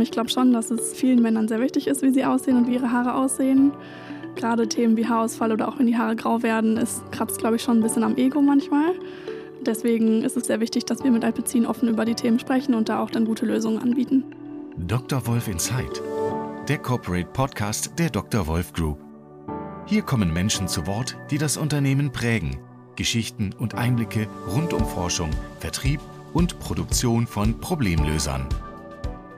Ich 0.00 0.10
glaube 0.10 0.30
schon, 0.30 0.52
dass 0.52 0.70
es 0.70 0.92
vielen 0.94 1.20
Männern 1.22 1.48
sehr 1.48 1.60
wichtig 1.60 1.88
ist, 1.88 2.02
wie 2.02 2.10
sie 2.10 2.24
aussehen 2.24 2.56
und 2.56 2.68
wie 2.68 2.74
ihre 2.74 2.92
Haare 2.92 3.14
aussehen. 3.14 3.72
Gerade 4.36 4.68
Themen 4.68 4.96
wie 4.96 5.06
Haarausfall 5.06 5.50
oder 5.52 5.68
auch 5.68 5.78
wenn 5.78 5.86
die 5.86 5.98
Haare 5.98 6.14
grau 6.14 6.42
werden, 6.42 6.76
ist 6.76 7.10
kratzt, 7.10 7.38
glaube 7.38 7.56
ich, 7.56 7.62
schon 7.62 7.78
ein 7.78 7.82
bisschen 7.82 8.04
am 8.04 8.16
Ego 8.16 8.40
manchmal. 8.40 8.92
Deswegen 9.62 10.22
ist 10.22 10.36
es 10.36 10.46
sehr 10.46 10.60
wichtig, 10.60 10.84
dass 10.84 11.02
wir 11.02 11.10
mit 11.10 11.24
Alpecin 11.24 11.66
offen 11.66 11.88
über 11.88 12.04
die 12.04 12.14
Themen 12.14 12.38
sprechen 12.38 12.74
und 12.74 12.88
da 12.88 13.02
auch 13.02 13.10
dann 13.10 13.24
gute 13.24 13.44
Lösungen 13.46 13.78
anbieten. 13.78 14.24
Dr. 14.76 15.26
Wolf 15.26 15.48
Insight, 15.48 16.00
der 16.68 16.78
Corporate 16.78 17.28
Podcast 17.32 17.98
der 17.98 18.10
Dr. 18.10 18.46
Wolf 18.46 18.72
Group. 18.72 18.98
Hier 19.86 20.02
kommen 20.02 20.32
Menschen 20.32 20.68
zu 20.68 20.86
Wort, 20.86 21.16
die 21.30 21.38
das 21.38 21.56
Unternehmen 21.56 22.12
prägen. 22.12 22.58
Geschichten 22.94 23.52
und 23.58 23.74
Einblicke 23.74 24.28
rund 24.54 24.72
um 24.72 24.84
Forschung, 24.84 25.30
Vertrieb 25.58 26.00
und 26.32 26.60
Produktion 26.60 27.26
von 27.26 27.58
Problemlösern. 27.58 28.46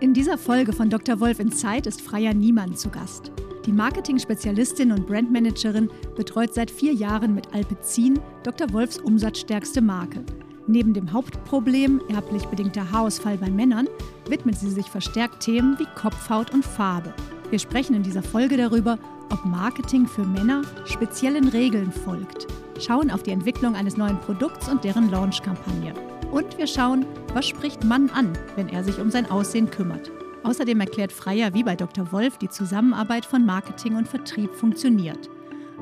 In 0.01 0.14
dieser 0.14 0.39
Folge 0.39 0.73
von 0.73 0.89
Dr. 0.89 1.21
Wolf 1.21 1.40
in 1.40 1.53
Zeit 1.53 1.86
ist 1.86 2.00
Freya 2.00 2.32
Niemann 2.32 2.75
zu 2.75 2.89
Gast. 2.89 3.31
Die 3.67 3.72
Marketing-Spezialistin 3.72 4.93
und 4.93 5.07
Brandmanagerin 5.07 5.90
betreut 6.17 6.54
seit 6.54 6.71
vier 6.71 6.95
Jahren 6.95 7.35
mit 7.35 7.53
Alpecin 7.53 8.18
Dr. 8.43 8.73
Wolfs 8.73 8.96
umsatzstärkste 8.96 9.82
Marke. 9.82 10.25
Neben 10.67 10.95
dem 10.95 11.13
Hauptproblem 11.13 12.00
erblich 12.09 12.46
bedingter 12.46 12.90
Haarausfall 12.90 13.36
bei 13.36 13.50
Männern 13.50 13.89
widmet 14.26 14.57
sie 14.57 14.71
sich 14.71 14.86
verstärkt 14.86 15.43
Themen 15.43 15.79
wie 15.79 15.86
Kopfhaut 15.95 16.54
und 16.54 16.64
Farbe. 16.64 17.12
Wir 17.51 17.59
sprechen 17.59 17.95
in 17.95 18.03
dieser 18.03 18.23
Folge 18.23 18.57
darüber, 18.57 18.98
ob 19.31 19.45
Marketing 19.45 20.07
für 20.07 20.25
Männer 20.25 20.62
speziellen 20.87 21.48
Regeln 21.48 21.93
folgt, 21.93 22.46
schauen 22.79 23.11
auf 23.11 23.23
die 23.23 23.32
Entwicklung 23.32 23.75
eines 23.75 23.98
neuen 23.98 24.18
Produkts 24.21 24.67
und 24.67 24.82
deren 24.82 25.11
Launch-Kampagne. 25.11 25.93
Und 26.30 26.58
wir 26.58 26.66
schauen, 26.66 27.07
was 27.34 27.48
spricht 27.48 27.84
Mann 27.84 28.11
an, 28.11 28.32
wenn 28.57 28.68
er 28.68 28.84
sich 28.84 29.00
um 29.00 29.11
sein 29.11 29.30
Aussehen 29.30 29.70
kümmert. 29.70 30.11
Außerdem 30.44 30.80
erklärt 30.80 31.12
Freier, 31.12 31.54
wie 31.54 31.64
bei 31.64 31.76
Dr. 31.76 32.12
Wolf 32.12 32.39
die 32.39 32.48
Zusammenarbeit 32.48 33.27
von 33.27 33.45
Marketing 33.45 33.97
und 33.97 34.09
Vertrieb 34.09 34.55
funktioniert. 34.55 35.28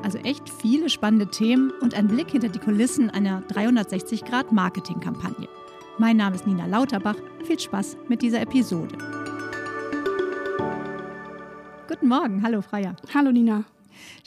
Also 0.03 0.17
echt 0.19 0.49
viele 0.49 0.89
spannende 0.89 1.27
Themen 1.27 1.71
und 1.81 1.93
ein 1.93 2.07
Blick 2.07 2.31
hinter 2.31 2.49
die 2.49 2.59
Kulissen 2.59 3.09
einer 3.09 3.41
360-Grad-Marketing-Kampagne. 3.43 5.47
Mein 5.97 6.17
Name 6.17 6.35
ist 6.35 6.45
Nina 6.47 6.65
Lauterbach. 6.65 7.15
Viel 7.43 7.59
Spaß 7.59 7.97
mit 8.07 8.21
dieser 8.21 8.41
Episode. 8.41 8.97
Guten 11.87 12.07
Morgen, 12.07 12.43
hallo 12.43 12.61
Freier. 12.61 12.95
Hallo 13.13 13.31
Nina. 13.31 13.65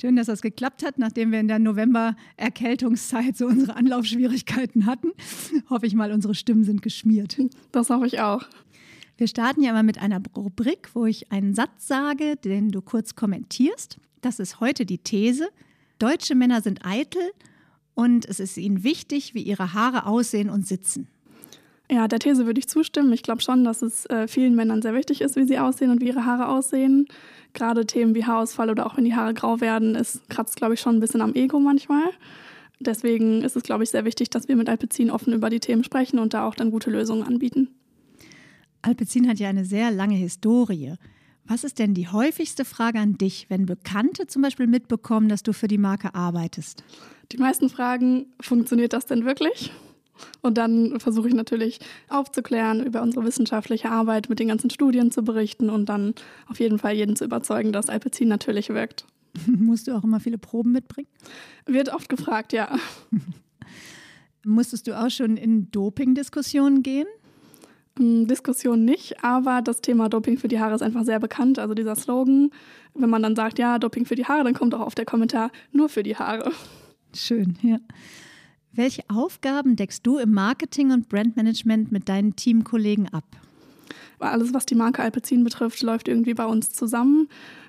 Schön, 0.01 0.17
dass 0.17 0.27
das 0.27 0.42
geklappt 0.42 0.84
hat, 0.84 0.98
nachdem 0.98 1.33
wir 1.33 1.41
in 1.41 1.48
der 1.48 1.59
November-Erkältungszeit 1.59 3.37
so 3.37 3.47
unsere 3.47 3.77
Anlaufschwierigkeiten 3.77 4.87
hatten. 4.87 5.12
Hoffe 5.70 5.87
ich 5.87 5.95
mal, 5.95 6.12
unsere 6.12 6.34
Stimmen 6.34 6.64
sind 6.64 6.83
geschmiert. 6.83 7.39
Das 7.70 7.91
hoffe 7.91 8.06
ich 8.06 8.20
auch. 8.20 8.45
Wir 9.17 9.29
starten 9.29 9.62
ja 9.62 9.70
immer 9.70 9.83
mit 9.83 9.98
einer 9.98 10.20
Rubrik, 10.37 10.91
wo 10.95 11.06
ich 11.06 11.31
einen 11.31 11.55
Satz 11.55 11.87
sage, 11.87 12.37
den 12.37 12.70
du 12.70 12.83
kurz 12.83 13.14
kommentierst. 13.14 13.98
Das 14.20 14.39
ist 14.39 14.61
heute 14.61 14.87
die 14.87 14.98
These. 14.98 15.48
Deutsche 15.98 16.34
Männer 16.34 16.62
sind 16.62 16.84
eitel 16.84 17.23
und 17.95 18.25
es 18.25 18.41
ist 18.41 18.57
ihnen 18.57 18.83
wichtig, 18.83 19.34
wie 19.34 19.42
ihre 19.42 19.75
Haare 19.75 20.07
aussehen 20.07 20.51
und 20.51 20.67
sitzen. 20.67 21.09
Ja, 21.91 22.09
der 22.09 22.20
These 22.20 22.47
würde 22.47 22.59
ich 22.59 22.69
zustimmen. 22.69 23.12
Ich 23.12 23.23
glaube 23.23 23.42
schon, 23.42 23.64
dass 23.64 23.83
es 23.83 24.07
äh, 24.07 24.27
vielen 24.27 24.55
Männern 24.55 24.81
sehr 24.81 24.95
wichtig 24.95 25.20
ist, 25.20 25.36
wie 25.36 25.45
sie 25.45 25.59
aussehen 25.59 25.91
und 25.91 26.01
wie 26.01 26.07
ihre 26.07 26.25
Haare 26.25 26.48
aussehen. 26.48 27.07
Gerade 27.55 27.86
Themen 27.86 28.14
wie 28.14 28.25
Haarausfall 28.25 28.70
oder 28.70 28.86
auch 28.86 28.97
wenn 28.97 29.05
die 29.05 29.14
Haare 29.14 29.34
grau 29.34 29.61
werden, 29.61 29.95
ist 29.95 30.28
kratzt, 30.31 30.56
glaube 30.56 30.75
ich, 30.75 30.81
schon 30.81 30.97
ein 30.97 31.00
bisschen 31.00 31.20
am 31.20 31.34
Ego 31.34 31.61
manchmal. 31.61 32.11
Deswegen 32.81 33.42
ist 33.42 33.56
es, 33.56 33.62
glaube 33.62 33.84
ich, 33.84 33.91
sehr 33.91 34.05
wichtig, 34.05 34.31
dass 34.31 34.48
wir 34.48 34.56
mit 34.56 34.69
Alpecin 34.69 35.11
offen 35.11 35.33
über 35.33 35.50
die 35.50 35.61
Themen 35.61 35.84
sprechen 35.84 36.19
und 36.19 36.34
da 36.34 36.47
auch 36.47 36.55
dann 36.55 36.70
gute 36.70 36.91
Lösungen 36.91 37.23
anbieten. 37.23 37.69
Alpecin 38.83 39.28
hat 39.28 39.39
ja 39.39 39.48
eine 39.48 39.64
sehr 39.64 39.91
lange 39.91 40.17
Historie. 40.17 40.95
Was 41.45 41.64
ist 41.64 41.78
denn 41.78 41.95
die 41.95 42.08
häufigste 42.08 42.64
Frage 42.64 42.98
an 42.98 43.19
dich, 43.19 43.47
wenn 43.48 43.67
Bekannte 43.67 44.27
zum 44.27 44.42
Beispiel 44.42 44.67
mitbekommen, 44.67 45.28
dass 45.28 45.42
du 45.42 45.53
für 45.53 45.69
die 45.69 45.78
Marke 45.78 46.14
arbeitest? 46.14 46.84
Die 47.33 47.36
meisten 47.36 47.68
fragen, 47.68 48.27
funktioniert 48.41 48.92
das 48.92 49.07
denn 49.07 49.24
wirklich? 49.24 49.73
Und 50.41 50.59
dann 50.59 50.99
versuche 51.01 51.29
ich 51.29 51.35
natürlich 51.35 51.81
aufzuklären, 52.09 52.85
über 52.85 53.03
unsere 53.03 53.25
wissenschaftliche 53.25 53.91
Arbeit 53.91 54.29
mit 54.29 54.39
den 54.39 54.49
ganzen 54.49 54.71
Studien 54.71 55.11
zu 55.11 55.23
berichten 55.23 55.71
und 55.71 55.89
dann 55.89 56.15
auf 56.49 56.61
jeden 56.61 56.79
Fall 56.79 56.95
jeden 56.95 57.17
zu 57.17 57.25
überzeugen, 57.25 57.73
dass 57.73 57.89
Alpecin 57.89 58.29
natürlich 58.29 58.71
wirkt. 58.71 59.07
Musst 59.47 59.87
du 59.87 59.97
auch 59.97 60.05
immer 60.05 60.21
viele 60.21 60.39
Proben 60.39 60.73
mitbringen? 60.73 61.09
Wird 61.67 61.93
oft 61.95 62.09
gefragt, 62.09 62.53
ja. 62.53 62.77
Musstest 64.45 64.89
du 64.89 64.99
auch 64.99 65.11
schon 65.11 65.37
in 65.37 65.71
Doping-Diskussionen 65.71 66.83
gehen? 66.83 67.07
Hm, 67.99 68.27
Diskussion 68.27 68.85
nicht, 68.85 69.23
aber 69.23 69.61
das 69.63 69.83
Thema 69.83 70.09
Doping 70.09 70.39
für 70.39 70.49
die 70.49 70.59
Haare 70.59 70.75
ist 70.75 70.83
einfach 70.83 71.05
sehr 71.05 71.21
bekannt. 71.21 71.59
Also 71.59 71.75
dieser 71.75 71.95
Slogan, 71.95 72.51
wenn 72.95 73.11
man 73.11 73.23
dann 73.23 73.37
sagt, 73.37 73.59
ja, 73.59 73.79
Doping 73.79 74.07
für 74.07 74.15
die 74.15 74.25
Haare, 74.25 74.45
dann 74.45 74.55
kommt 74.55 74.75
auch 74.75 74.81
auf 74.81 74.95
der 74.95 75.05
Kommentar 75.05 75.51
nur 75.73 75.89
für 75.89 76.03
die 76.03 76.17
Haare. 76.17 76.53
Schön, 77.15 77.59
ja. 77.63 77.79
Welche 78.75 79.03
Aufgaben 79.09 79.77
deckst 79.77 80.01
du 80.03 80.17
im 80.17 80.33
Marketing 80.33 80.93
und 80.93 81.11
Brandmanagement 81.11 81.93
mit 81.93 82.09
deinen 82.09 82.37
Teamkollegen 82.37 83.07
ab? 83.13 83.25
Alles, 84.19 84.55
was 84.55 84.65
die 84.65 84.75
Marke 84.75 85.03
Alpecin 85.03 85.45
betrifft, 85.45 85.83
läuft 85.83 86.09
irgendwie 86.09 86.33
bei 86.33 86.47
uns 86.47 86.71
zusammen. 86.71 87.29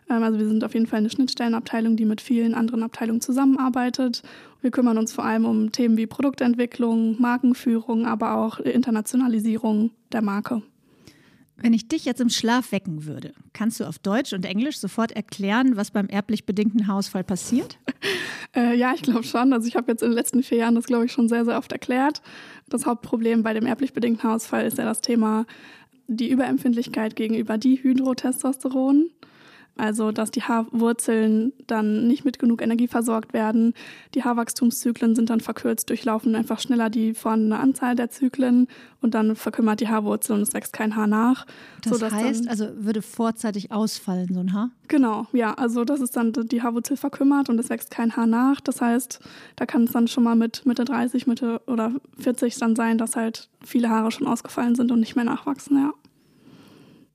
Ähm, 0.09 0.23
also 0.23 0.39
wir 0.39 0.47
sind 0.47 0.63
auf 0.63 0.73
jeden 0.73 0.87
Fall 0.87 0.99
eine 0.99 1.09
Schnittstellenabteilung, 1.09 1.97
die 1.97 2.05
mit 2.05 2.21
vielen 2.21 2.53
anderen 2.53 2.83
Abteilungen 2.83 3.19
zusammenarbeitet. 3.19 4.23
Wir 4.61 4.71
kümmern 4.71 4.97
uns 4.97 5.11
vor 5.11 5.25
allem 5.25 5.45
um 5.45 5.73
Themen 5.73 5.97
wie 5.97 6.07
Produktentwicklung, 6.07 7.19
Markenführung, 7.21 8.05
aber 8.05 8.35
auch 8.35 8.59
Internationalisierung 8.59 9.91
der 10.13 10.21
Marke. 10.21 10.61
Wenn 11.63 11.71
ich 11.71 11.87
dich 11.87 12.03
jetzt 12.03 12.19
im 12.19 12.27
Schlaf 12.27 12.73
wecken 12.73 13.05
würde, 13.05 13.31
kannst 13.53 13.79
du 13.79 13.85
auf 13.85 13.97
Deutsch 13.97 14.33
und 14.33 14.43
Englisch 14.43 14.79
sofort 14.79 15.13
erklären, 15.13 15.77
was 15.77 15.91
beim 15.91 16.07
erblich 16.07 16.45
bedingten 16.45 16.87
Haarausfall 16.87 17.23
passiert? 17.23 17.79
äh, 18.53 18.75
ja, 18.75 18.91
ich 18.93 19.01
glaube 19.01 19.23
schon. 19.23 19.53
Also 19.53 19.69
ich 19.69 19.77
habe 19.77 19.89
jetzt 19.89 20.03
in 20.03 20.09
den 20.09 20.15
letzten 20.15 20.43
vier 20.43 20.57
Jahren 20.57 20.75
das, 20.75 20.87
glaube 20.87 21.05
ich, 21.05 21.13
schon 21.13 21.29
sehr, 21.29 21.45
sehr 21.45 21.57
oft 21.57 21.71
erklärt. 21.71 22.21
Das 22.67 22.85
Hauptproblem 22.85 23.43
bei 23.43 23.53
dem 23.53 23.65
erblich 23.65 23.93
bedingten 23.93 24.23
Haarausfall 24.23 24.65
ist 24.65 24.77
ja 24.77 24.83
das 24.83 24.99
Thema 24.99 25.45
die 26.07 26.29
Überempfindlichkeit 26.29 27.15
gegenüber 27.15 27.57
Dihydrotestosteron 27.57 29.09
also 29.75 30.11
dass 30.11 30.29
die 30.29 30.43
Haarwurzeln 30.43 31.53
dann 31.65 32.07
nicht 32.07 32.25
mit 32.25 32.37
genug 32.37 32.61
Energie 32.61 32.87
versorgt 32.87 33.33
werden. 33.33 33.73
Die 34.13 34.23
Haarwachstumszyklen 34.23 35.15
sind 35.15 35.29
dann 35.29 35.39
verkürzt, 35.39 35.89
durchlaufen 35.89 36.35
einfach 36.35 36.59
schneller 36.59 36.89
die 36.89 37.13
vorhandene 37.13 37.59
Anzahl 37.59 37.95
der 37.95 38.09
Zyklen 38.09 38.67
und 39.01 39.15
dann 39.15 39.35
verkümmert 39.35 39.79
die 39.79 39.87
Haarwurzel 39.87 40.35
und 40.35 40.41
es 40.41 40.53
wächst 40.53 40.73
kein 40.73 40.95
Haar 40.95 41.07
nach. 41.07 41.45
Das 41.83 42.01
heißt, 42.01 42.47
also 42.47 42.69
würde 42.75 43.01
vorzeitig 43.01 43.71
ausfallen, 43.71 44.33
so 44.33 44.39
ein 44.39 44.53
Haar? 44.53 44.69
Genau, 44.87 45.27
ja. 45.33 45.53
Also 45.55 45.85
das 45.85 46.01
ist 46.01 46.15
dann 46.15 46.33
die 46.33 46.61
Haarwurzel 46.61 46.95
verkümmert 46.95 47.49
und 47.49 47.59
es 47.59 47.69
wächst 47.69 47.89
kein 47.89 48.15
Haar 48.15 48.27
nach. 48.27 48.61
Das 48.61 48.79
heißt, 48.79 49.19
da 49.55 49.65
kann 49.65 49.85
es 49.85 49.91
dann 49.91 50.07
schon 50.07 50.23
mal 50.23 50.35
mit 50.35 50.65
Mitte 50.65 50.85
30, 50.85 51.25
Mitte 51.25 51.61
oder 51.65 51.93
40 52.19 52.57
dann 52.57 52.75
sein, 52.75 52.97
dass 52.97 53.15
halt 53.15 53.49
viele 53.63 53.89
Haare 53.89 54.11
schon 54.11 54.27
ausgefallen 54.27 54.75
sind 54.75 54.91
und 54.91 54.99
nicht 54.99 55.15
mehr 55.15 55.25
nachwachsen, 55.25 55.77
ja. 55.77 55.93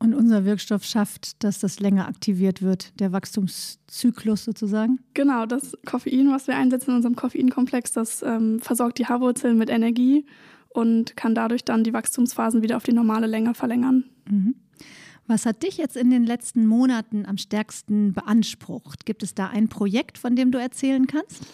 Und 0.01 0.15
unser 0.15 0.45
Wirkstoff 0.45 0.85
schafft, 0.85 1.43
dass 1.43 1.59
das 1.59 1.81
länger 1.81 2.07
aktiviert 2.07 2.63
wird, 2.63 2.99
der 3.01 3.13
Wachstumszyklus 3.13 4.45
sozusagen? 4.45 5.01
Genau, 5.15 5.45
das 5.45 5.77
Koffein, 5.85 6.31
was 6.31 6.47
wir 6.47 6.57
einsetzen 6.57 6.91
in 6.91 6.97
unserem 6.97 7.17
Koffeinkomplex, 7.17 7.93
das 7.93 8.23
ähm, 8.23 8.61
versorgt 8.61 8.99
die 8.99 9.07
Haarwurzeln 9.07 9.59
mit 9.59 9.71
Energie 9.71 10.25
und 10.69 11.17
kann 11.17 11.35
dadurch 11.35 11.65
dann 11.65 11.83
die 11.83 11.93
Wachstumsphasen 11.93 12.63
wieder 12.63 12.77
auf 12.77 12.85
die 12.85 12.93
normale 12.93 13.27
Länge 13.27 13.55
verlängern. 13.55 14.05
Mhm. 14.31 14.55
Was 15.27 15.45
hat 15.45 15.63
dich 15.63 15.77
jetzt 15.77 15.97
in 15.97 16.11
den 16.11 16.25
letzten 16.25 16.67
Monaten 16.67 17.27
am 17.27 17.37
stärksten 17.37 18.15
beansprucht? 18.15 19.05
Gibt 19.05 19.23
es 19.23 19.35
da 19.35 19.49
ein 19.49 19.69
Projekt, 19.69 20.17
von 20.17 20.37
dem 20.37 20.53
du 20.53 20.59
erzählen 20.59 21.07
kannst? 21.07 21.45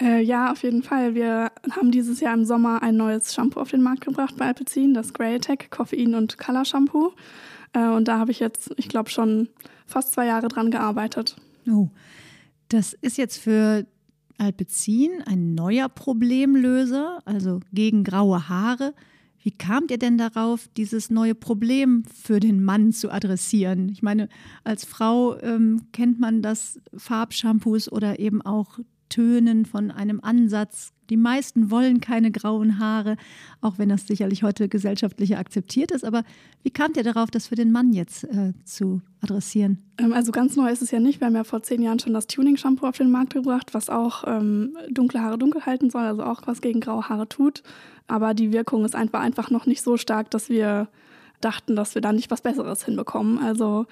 Äh, 0.00 0.22
ja, 0.22 0.50
auf 0.52 0.62
jeden 0.62 0.82
Fall. 0.82 1.14
Wir 1.14 1.52
haben 1.70 1.90
dieses 1.90 2.20
Jahr 2.20 2.34
im 2.34 2.44
Sommer 2.44 2.82
ein 2.82 2.96
neues 2.96 3.32
Shampoo 3.32 3.60
auf 3.60 3.70
den 3.70 3.82
Markt 3.82 4.04
gebracht 4.04 4.36
bei 4.36 4.46
Alpecin, 4.46 4.92
das 4.92 5.14
Grey 5.14 5.36
Attack 5.36 5.70
Koffein- 5.70 6.14
und 6.14 6.36
Color 6.36 6.64
Shampoo. 6.64 7.12
Äh, 7.74 7.88
und 7.90 8.08
da 8.08 8.18
habe 8.18 8.30
ich 8.30 8.40
jetzt, 8.40 8.72
ich 8.76 8.88
glaube, 8.88 9.10
schon 9.10 9.48
fast 9.86 10.14
zwei 10.14 10.26
Jahre 10.26 10.48
dran 10.48 10.70
gearbeitet. 10.70 11.36
Oh, 11.70 11.88
das 12.68 12.94
ist 12.94 13.18
jetzt 13.18 13.38
für 13.38 13.86
Alpecin 14.38 15.22
ein 15.26 15.54
neuer 15.54 15.88
Problemlöser, 15.88 17.20
also 17.24 17.60
gegen 17.72 18.04
graue 18.04 18.48
Haare. 18.48 18.94
Wie 19.42 19.50
kamt 19.50 19.90
ihr 19.90 19.98
denn 19.98 20.16
darauf, 20.16 20.68
dieses 20.76 21.10
neue 21.10 21.34
Problem 21.34 22.04
für 22.04 22.40
den 22.40 22.64
Mann 22.64 22.92
zu 22.92 23.10
adressieren? 23.10 23.90
Ich 23.90 24.02
meine, 24.02 24.30
als 24.64 24.86
Frau 24.86 25.38
ähm, 25.40 25.82
kennt 25.92 26.18
man 26.18 26.40
das 26.40 26.80
Farbshampoos 26.96 27.92
oder 27.92 28.18
eben 28.18 28.40
auch 28.40 28.78
Tönen 29.14 29.64
von 29.64 29.90
einem 29.92 30.20
Ansatz 30.20 30.94
die 31.10 31.16
meisten 31.16 31.70
wollen 31.70 32.00
keine 32.00 32.30
grauen 32.30 32.78
Haare, 32.78 33.16
auch 33.60 33.78
wenn 33.78 33.88
das 33.88 34.06
sicherlich 34.06 34.42
heute 34.42 34.68
gesellschaftlich 34.68 35.36
akzeptiert 35.36 35.90
ist. 35.90 36.04
Aber 36.04 36.24
wie 36.62 36.70
kamt 36.70 36.96
ihr 36.96 37.02
darauf, 37.02 37.30
das 37.30 37.48
für 37.48 37.56
den 37.56 37.72
Mann 37.72 37.92
jetzt 37.92 38.24
äh, 38.24 38.52
zu 38.64 39.02
adressieren? 39.20 39.82
Ähm, 39.98 40.12
also 40.12 40.32
ganz 40.32 40.56
neu 40.56 40.70
ist 40.70 40.82
es 40.82 40.90
ja 40.90 41.00
nicht. 41.00 41.20
Wir 41.20 41.26
haben 41.26 41.36
ja 41.36 41.44
vor 41.44 41.62
zehn 41.62 41.82
Jahren 41.82 41.98
schon 41.98 42.14
das 42.14 42.26
Tuning-Shampoo 42.26 42.86
auf 42.86 42.96
den 42.96 43.10
Markt 43.10 43.34
gebracht, 43.34 43.74
was 43.74 43.90
auch 43.90 44.24
ähm, 44.26 44.76
dunkle 44.90 45.20
Haare 45.20 45.38
dunkel 45.38 45.66
halten 45.66 45.90
soll, 45.90 46.02
also 46.02 46.22
auch 46.22 46.42
was 46.46 46.60
gegen 46.60 46.80
graue 46.80 47.08
Haare 47.08 47.28
tut. 47.28 47.62
Aber 48.06 48.34
die 48.34 48.52
Wirkung 48.52 48.84
ist 48.84 48.94
einfach, 48.94 49.20
einfach 49.20 49.50
noch 49.50 49.66
nicht 49.66 49.82
so 49.82 49.96
stark, 49.96 50.30
dass 50.30 50.48
wir 50.48 50.88
dachten, 51.40 51.76
dass 51.76 51.94
wir 51.94 52.00
da 52.00 52.12
nicht 52.12 52.30
was 52.30 52.40
Besseres 52.40 52.84
hinbekommen. 52.84 53.38
Also 53.38 53.86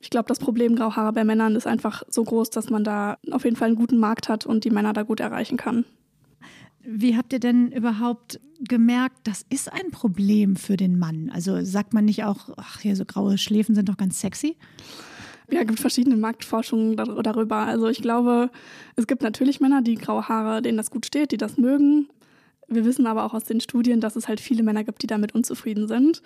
ich 0.00 0.10
glaube, 0.10 0.28
das 0.28 0.38
Problem 0.38 0.76
Grauhaare 0.76 1.12
bei 1.12 1.24
Männern 1.24 1.56
ist 1.56 1.66
einfach 1.66 2.02
so 2.08 2.22
groß, 2.22 2.50
dass 2.50 2.70
man 2.70 2.84
da 2.84 3.18
auf 3.30 3.44
jeden 3.44 3.56
Fall 3.56 3.68
einen 3.68 3.76
guten 3.76 3.98
Markt 3.98 4.28
hat 4.28 4.46
und 4.46 4.64
die 4.64 4.70
Männer 4.70 4.92
da 4.92 5.02
gut 5.02 5.20
erreichen 5.20 5.56
kann. 5.56 5.84
Wie 6.88 7.16
habt 7.16 7.32
ihr 7.32 7.40
denn 7.40 7.72
überhaupt 7.72 8.38
gemerkt, 8.60 9.16
das 9.24 9.44
ist 9.50 9.72
ein 9.72 9.90
Problem 9.90 10.54
für 10.54 10.76
den 10.76 10.98
Mann? 10.98 11.30
Also 11.34 11.64
sagt 11.64 11.94
man 11.94 12.04
nicht 12.04 12.24
auch, 12.24 12.50
ach, 12.56 12.80
hier 12.80 12.94
so 12.94 13.04
graue 13.04 13.38
Schläfen 13.38 13.74
sind 13.74 13.88
doch 13.88 13.96
ganz 13.96 14.20
sexy? 14.20 14.56
Ja, 15.50 15.60
es 15.60 15.66
gibt 15.66 15.80
verschiedene 15.80 16.16
Marktforschungen 16.16 16.96
darüber. 16.96 17.56
Also 17.56 17.88
ich 17.88 18.02
glaube, 18.02 18.50
es 18.96 19.06
gibt 19.06 19.22
natürlich 19.22 19.60
Männer, 19.60 19.82
die 19.82 19.96
graue 19.96 20.28
Haare, 20.28 20.62
denen 20.62 20.76
das 20.76 20.90
gut 20.90 21.06
steht, 21.06 21.32
die 21.32 21.36
das 21.36 21.56
mögen. 21.56 22.08
Wir 22.68 22.84
wissen 22.84 23.06
aber 23.06 23.24
auch 23.24 23.32
aus 23.32 23.44
den 23.44 23.60
Studien, 23.60 24.00
dass 24.00 24.16
es 24.16 24.26
halt 24.26 24.40
viele 24.40 24.64
Männer 24.64 24.82
gibt, 24.82 25.02
die 25.02 25.06
damit 25.06 25.34
unzufrieden 25.34 25.86
sind. 25.86 26.20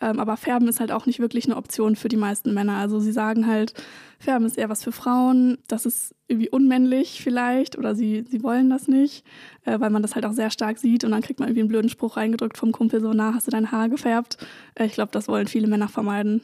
Ähm, 0.00 0.20
aber 0.20 0.38
Färben 0.38 0.66
ist 0.68 0.80
halt 0.80 0.90
auch 0.90 1.04
nicht 1.04 1.20
wirklich 1.20 1.44
eine 1.44 1.56
Option 1.56 1.96
für 1.96 2.08
die 2.08 2.16
meisten 2.16 2.54
Männer. 2.54 2.76
Also 2.76 2.98
sie 2.98 3.12
sagen 3.12 3.46
halt, 3.46 3.74
Färben 4.18 4.46
ist 4.46 4.56
eher 4.56 4.70
was 4.70 4.82
für 4.82 4.92
Frauen, 4.92 5.58
das 5.68 5.84
ist 5.84 6.14
irgendwie 6.28 6.48
unmännlich 6.48 7.22
vielleicht 7.22 7.76
oder 7.76 7.94
sie, 7.94 8.24
sie 8.26 8.42
wollen 8.42 8.70
das 8.70 8.88
nicht, 8.88 9.26
äh, 9.64 9.78
weil 9.80 9.90
man 9.90 10.00
das 10.00 10.14
halt 10.14 10.24
auch 10.24 10.32
sehr 10.32 10.50
stark 10.50 10.78
sieht 10.78 11.04
und 11.04 11.10
dann 11.10 11.20
kriegt 11.20 11.40
man 11.40 11.48
irgendwie 11.48 11.62
einen 11.62 11.68
blöden 11.68 11.90
Spruch 11.90 12.16
reingedrückt 12.16 12.56
vom 12.56 12.72
Kumpel 12.72 13.00
so, 13.02 13.12
na, 13.12 13.34
hast 13.34 13.46
du 13.46 13.50
dein 13.50 13.70
Haar 13.70 13.90
gefärbt? 13.90 14.38
Äh, 14.74 14.86
ich 14.86 14.92
glaube, 14.92 15.12
das 15.12 15.28
wollen 15.28 15.46
viele 15.46 15.66
Männer 15.66 15.88
vermeiden. 15.88 16.40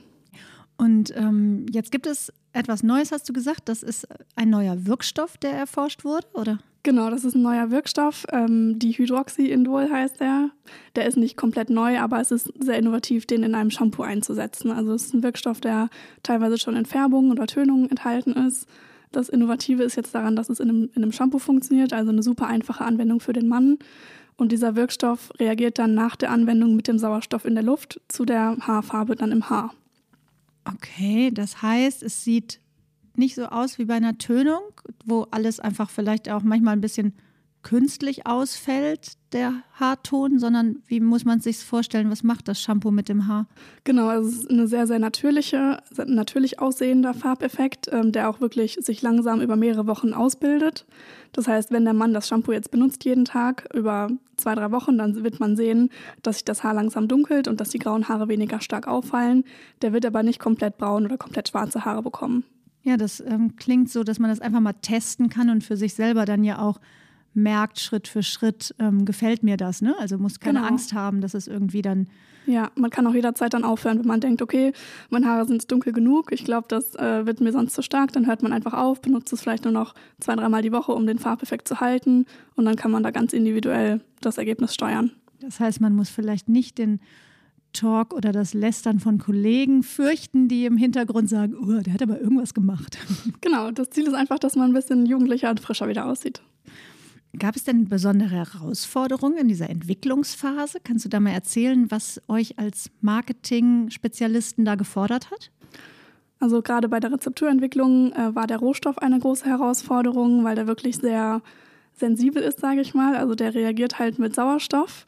Und 0.77 1.15
ähm, 1.17 1.67
jetzt 1.71 1.91
gibt 1.91 2.07
es 2.07 2.33
etwas 2.53 2.83
Neues, 2.83 3.13
hast 3.13 3.29
du 3.29 3.33
gesagt. 3.33 3.69
Das 3.69 3.83
ist 3.83 4.07
ein 4.37 4.51
neuer 4.51 4.87
Wirkstoff, 4.87 5.37
der 5.37 5.53
erforscht 5.53 6.05
wurde, 6.05 6.27
oder? 6.35 6.59
Genau, 6.89 7.11
das 7.11 7.27
ist 7.27 7.35
ein 7.35 7.43
neuer 7.43 7.71
Wirkstoff. 7.71 8.25
Ähm, 8.33 8.79
Dihydroxyindol 8.79 9.91
heißt 9.91 10.21
der. 10.21 10.49
Der 10.97 11.05
ist 11.05 11.19
nicht 11.19 11.37
komplett 11.37 11.69
neu, 11.69 11.99
aber 11.99 12.19
es 12.19 12.31
ist 12.31 12.51
sehr 12.59 12.79
innovativ, 12.79 13.27
den 13.27 13.43
in 13.43 13.55
einem 13.55 13.71
Shampoo 13.71 14.05
einzusetzen. 14.05 14.71
Also 14.71 14.95
es 14.95 15.05
ist 15.05 15.13
ein 15.13 15.23
Wirkstoff, 15.23 15.61
der 15.61 15.91
teilweise 16.23 16.57
schon 16.57 16.77
in 16.77 16.87
Färbungen 16.87 17.31
oder 17.31 17.47
Tönungen 17.47 17.91
enthalten 17.91 18.33
ist. 18.33 18.67
Das 19.13 19.29
Innovative 19.29 19.83
ist 19.83 19.97
jetzt 19.97 20.15
daran, 20.15 20.35
dass 20.35 20.49
es 20.49 20.61
in 20.61 20.71
einem, 20.71 20.91
in 20.95 21.03
einem 21.03 21.13
Shampoo 21.13 21.39
funktioniert, 21.39 21.93
also 21.93 22.11
eine 22.11 22.23
super 22.23 22.47
einfache 22.47 22.87
Anwendung 22.87 23.21
für 23.21 23.35
den 23.35 23.49
Mann. 23.49 23.77
Und 24.39 24.51
dieser 24.51 24.75
Wirkstoff 24.75 25.31
reagiert 25.39 25.79
dann 25.79 25.93
nach 25.93 26.17
der 26.17 26.31
Anwendung 26.31 26.75
mit 26.75 26.89
dem 26.89 26.99
Sauerstoff 26.99 27.45
in 27.45 27.55
der 27.55 27.65
Luft 27.65 28.01
zu 28.09 28.25
der 28.25 28.57
Haarfarbe 28.61 29.15
dann 29.15 29.31
im 29.31 29.51
Haar. 29.51 29.75
Okay, 30.65 31.33
das 31.35 31.61
heißt, 31.61 32.03
es 32.03 32.25
sieht 32.25 32.61
nicht 33.19 33.35
so 33.35 33.47
aus 33.47 33.79
wie 33.79 33.85
bei 33.85 33.95
einer 33.95 34.19
Tönung, 34.19 34.63
wo 35.05 35.27
alles 35.31 35.61
einfach 35.61 35.91
vielleicht 35.91 36.31
auch 36.31 36.43
manchmal 36.43 36.75
ein 36.75 36.81
bisschen 36.81 37.15
künstlich 37.63 38.27
ausfällt, 38.27 39.13
der 39.33 39.63
Haarton, 39.75 40.39
sondern 40.39 40.83
wie 40.87 41.01
muss 41.01 41.25
man 41.25 41.41
sich 41.41 41.59
vorstellen, 41.59 42.11
was 42.11 42.23
macht 42.23 42.49
das 42.49 42.63
Shampoo 42.63 42.91
mit 42.91 43.09
dem 43.09 43.27
Haar? 43.27 43.47
Genau, 43.85 44.09
also 44.09 44.29
es 44.29 44.37
ist 44.39 44.51
eine 44.51 44.67
sehr, 44.67 44.87
sehr 44.87 44.99
natürliche, 44.99 45.79
natürlich 46.07 46.61
aussehender 46.61 47.13
Farbeffekt, 47.13 47.89
ähm, 47.93 48.13
der 48.13 48.31
auch 48.31 48.41
wirklich 48.41 48.79
sich 48.81 49.03
langsam 49.03 49.43
über 49.43 49.57
mehrere 49.57 49.87
Wochen 49.87 50.15
ausbildet. 50.15 50.87
Das 51.33 51.47
heißt, 51.47 51.71
wenn 51.71 51.85
der 51.85 51.93
Mann 51.95 52.15
das 52.15 52.29
Shampoo 52.29 52.53
jetzt 52.53 52.71
benutzt 52.71 53.05
jeden 53.05 53.27
Tag 53.27 53.69
über 53.75 54.09
zwei, 54.37 54.55
drei 54.55 54.71
Wochen, 54.71 54.97
dann 54.97 55.23
wird 55.23 55.41
man 55.41 55.57
sehen, 55.57 55.91
dass 56.23 56.37
sich 56.37 56.45
das 56.47 56.63
Haar 56.63 56.75
langsam 56.75 57.07
dunkelt 57.07 57.49
und 57.49 57.61
dass 57.61 57.69
die 57.69 57.79
grauen 57.79 58.09
Haare 58.09 58.29
weniger 58.29 58.61
stark 58.61 58.87
auffallen. 58.87 59.45
Der 59.83 59.93
wird 59.93 60.07
aber 60.07 60.23
nicht 60.23 60.39
komplett 60.39 60.79
braun 60.79 61.05
oder 61.05 61.19
komplett 61.19 61.49
schwarze 61.49 61.85
Haare 61.85 62.03
bekommen. 62.03 62.45
Ja, 62.89 62.97
das 62.97 63.21
ähm, 63.21 63.55
klingt 63.57 63.91
so, 63.91 64.03
dass 64.03 64.19
man 64.19 64.31
das 64.31 64.41
einfach 64.41 64.61
mal 64.61 64.73
testen 64.73 65.29
kann 65.29 65.51
und 65.51 65.63
für 65.63 65.77
sich 65.77 65.93
selber 65.93 66.25
dann 66.25 66.43
ja 66.43 66.59
auch 66.59 66.81
merkt 67.35 67.79
Schritt 67.79 68.09
für 68.09 68.23
Schritt, 68.23 68.75
ähm, 68.79 69.05
gefällt 69.05 69.43
mir 69.43 69.59
das. 69.59 69.83
Ne? 69.83 69.95
Also 69.99 70.17
muss 70.17 70.41
keine 70.41 70.61
genau. 70.61 70.71
Angst 70.71 70.95
haben, 70.95 71.21
dass 71.21 71.35
es 71.35 71.49
irgendwie 71.49 71.83
dann. 71.83 72.09
Ja, 72.47 72.71
man 72.77 72.89
kann 72.89 73.07
auch 73.07 73.13
jederzeit 73.13 73.53
dann 73.53 73.63
aufhören, 73.63 73.99
wenn 73.99 74.07
man 74.07 74.21
denkt, 74.23 74.41
okay, 74.41 74.73
meine 75.11 75.27
Haare 75.27 75.47
sind 75.47 75.71
dunkel 75.71 75.93
genug, 75.93 76.33
ich 76.33 76.47
glaube, 76.47 76.65
das 76.67 76.95
äh, 76.95 77.27
wird 77.27 77.43
mir 77.43 77.53
sonst 77.53 77.75
zu 77.75 77.83
stark, 77.83 78.13
dann 78.13 78.27
hört 78.27 78.43
man 78.43 78.55
einfach 78.55 78.73
auf, 78.73 79.03
benutzt 79.03 79.31
es 79.35 79.43
vielleicht 79.43 79.65
nur 79.65 79.75
noch 79.75 79.95
zwei, 80.19 80.35
dreimal 80.35 80.63
die 80.63 80.73
Woche, 80.73 80.93
um 80.93 81.07
den 81.07 81.19
Farbeffekt 81.19 81.69
zu 81.69 81.81
halten 81.81 82.25
und 82.57 82.65
dann 82.65 82.77
kann 82.77 82.91
man 82.91 83.03
da 83.03 83.11
ganz 83.11 83.35
individuell 83.35 84.01
das 84.23 84.39
Ergebnis 84.39 84.73
steuern. 84.73 85.13
Das 85.41 85.61
heißt, 85.61 85.83
man 85.83 85.95
muss 85.95 86.09
vielleicht 86.09 86.49
nicht 86.49 86.79
den 86.79 87.01
Talk 87.73 88.15
oder 88.15 88.33
das 88.33 88.55
Lästern 88.55 89.01
von 89.01 89.19
Kollegen 89.19 89.83
fürchten, 89.83 90.49
die 90.49 90.65
im 90.65 90.77
Hintergrund 90.77 91.29
sagen, 91.29 91.55
oh, 91.55 91.81
der 91.83 91.93
hat 91.93 92.03
aber 92.03 92.21
irgendwas 92.21 92.55
gemacht. 92.55 92.99
Genau, 93.41 93.71
das 93.71 93.91
Ziel 93.91 94.07
ist 94.07 94.15
einfach, 94.15 94.39
dass 94.39 94.57
man 94.57 94.71
ein 94.71 94.75
bisschen 94.75 95.07
jugendlicher 95.07 95.51
und 95.51 95.61
frischer 95.61 95.89
wieder 95.89 96.07
aussieht. 96.07 96.43
Gab 97.39 97.57
es 97.57 97.65
denn 97.65 97.89
besondere 97.89 98.31
Herausforderungen 98.31 99.37
in 99.37 99.49
dieser 99.49 99.71
Entwicklungsphase? 99.71 100.79
Kannst 100.83 101.05
du 101.05 101.09
da 101.09 101.21
mal 101.21 101.31
erzählen, 101.31 101.91
was 101.91 102.21
euch 102.27 102.59
als 102.59 102.91
Marketing-Spezialisten 103.01 104.65
da 104.65 104.75
gefordert 104.75 105.31
hat? 105.31 105.51
Also 106.41 106.63
gerade 106.63 106.89
bei 106.89 107.01
der 107.01 107.13
Rezepturentwicklung 107.13 108.13
äh, 108.13 108.35
war 108.35 108.47
der 108.47 108.59
Rohstoff 108.59 108.99
eine 108.99 109.19
große 109.19 109.45
Herausforderung, 109.45 110.45
weil 110.45 110.55
der 110.55 110.67
wirklich 110.67 110.97
sehr 110.97 111.43
sensibel 111.93 112.43
ist, 112.43 112.61
sage 112.61 112.81
ich 112.81 112.95
mal. 112.95 113.17
Also 113.17 113.35
der 113.35 113.55
reagiert 113.55 113.99
halt 113.99 114.19
mit 114.19 114.35
Sauerstoff 114.35 115.05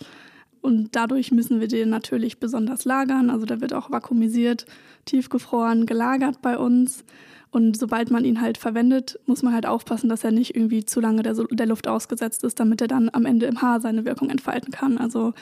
und 0.63 0.91
dadurch 0.93 1.33
müssen 1.33 1.61
wir 1.61 1.69
den 1.69 1.89
natürlich 1.89 2.39
besonders 2.39 2.85
lagern. 2.85 3.31
Also 3.31 3.47
der 3.47 3.61
wird 3.61 3.73
auch 3.73 3.91
vakuumisiert, 3.91 4.67
tiefgefroren, 5.07 5.87
gelagert 5.87 6.43
bei 6.43 6.59
uns. 6.59 7.05
Und 7.51 7.77
sobald 7.77 8.11
man 8.11 8.25
ihn 8.25 8.41
halt 8.41 8.59
verwendet, 8.59 9.19
muss 9.27 9.43
man 9.43 9.53
halt 9.53 9.67
aufpassen, 9.67 10.09
dass 10.09 10.23
er 10.23 10.31
nicht 10.31 10.55
irgendwie 10.55 10.85
zu 10.85 11.01
lange 11.01 11.23
der, 11.23 11.35
der 11.35 11.67
Luft 11.67 11.89
ausgesetzt 11.89 12.45
ist, 12.45 12.61
damit 12.61 12.81
er 12.81 12.89
dann 12.89 13.11
am 13.13 13.27
Ende 13.27 13.47
im 13.47 13.61
Haar 13.61 13.81
seine 13.81 14.05
Wirkung 14.05 14.31
entfalten 14.31 14.71
kann. 14.71 14.99
Also 14.99 15.33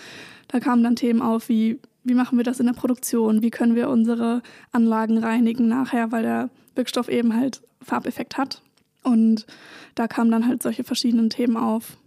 da 0.47 0.61
kamen 0.61 0.83
dann 0.83 0.97
Themen 0.97 1.21
auf 1.21 1.49
wie, 1.49 1.81
wie 2.05 2.15
machen 2.15 2.39
wir 2.39 2.45
das 2.45 2.61
in 2.61 2.67
der 2.67 2.73
Produktion? 2.73 3.43
Wie 3.43 3.51
können 3.51 3.75
wir 3.75 3.91
unsere 3.91 4.43
Anlagen 4.73 5.19
reinigen 5.19 5.69
nachher, 5.69 6.11
weil 6.11 6.23
der 6.23 6.51
Wirkstoff 6.75 7.09
eben 7.09 7.35
halt 7.35 7.61
Farbeffekt 7.83 8.39
hat. 8.39 8.63
Und 9.03 9.47
da 9.95 10.09
kamen 10.09 10.31
dann 10.31 10.47
halt 10.47 10.63
solche 10.63 10.85
verschiedenen 10.85 11.29
Themen 11.29 11.57
auf. 11.57 11.99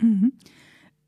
Mhm. 0.00 0.32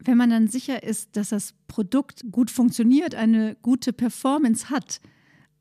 Wenn 0.02 0.16
man 0.16 0.30
dann 0.30 0.48
sicher 0.48 0.82
ist, 0.82 1.16
dass 1.16 1.28
das 1.30 1.54
Produkt 1.68 2.24
gut 2.30 2.50
funktioniert, 2.50 3.14
eine 3.14 3.56
gute 3.62 3.92
Performance 3.92 4.70
hat, 4.70 5.00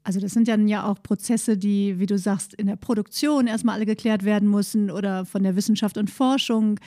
also 0.04 0.20
das 0.20 0.32
sind 0.32 0.48
dann 0.48 0.68
ja 0.68 0.86
auch 0.86 1.04
Prozesse, 1.04 1.58
die, 1.58 2.00
wie 2.00 2.06
du 2.06 2.18
sagst, 2.18 2.54
in 2.54 2.68
der 2.68 2.78
Produktion 2.78 3.48
erstmal 3.48 3.76
alle 3.76 3.86
geklärt 3.86 4.24
werden 4.24 4.50
müssen 4.50 4.90
oder 4.90 5.26
von 5.26 5.44
der 5.44 5.56
Wissenschaft 5.56 5.98
und 5.98 6.10
Forschung. 6.10 6.80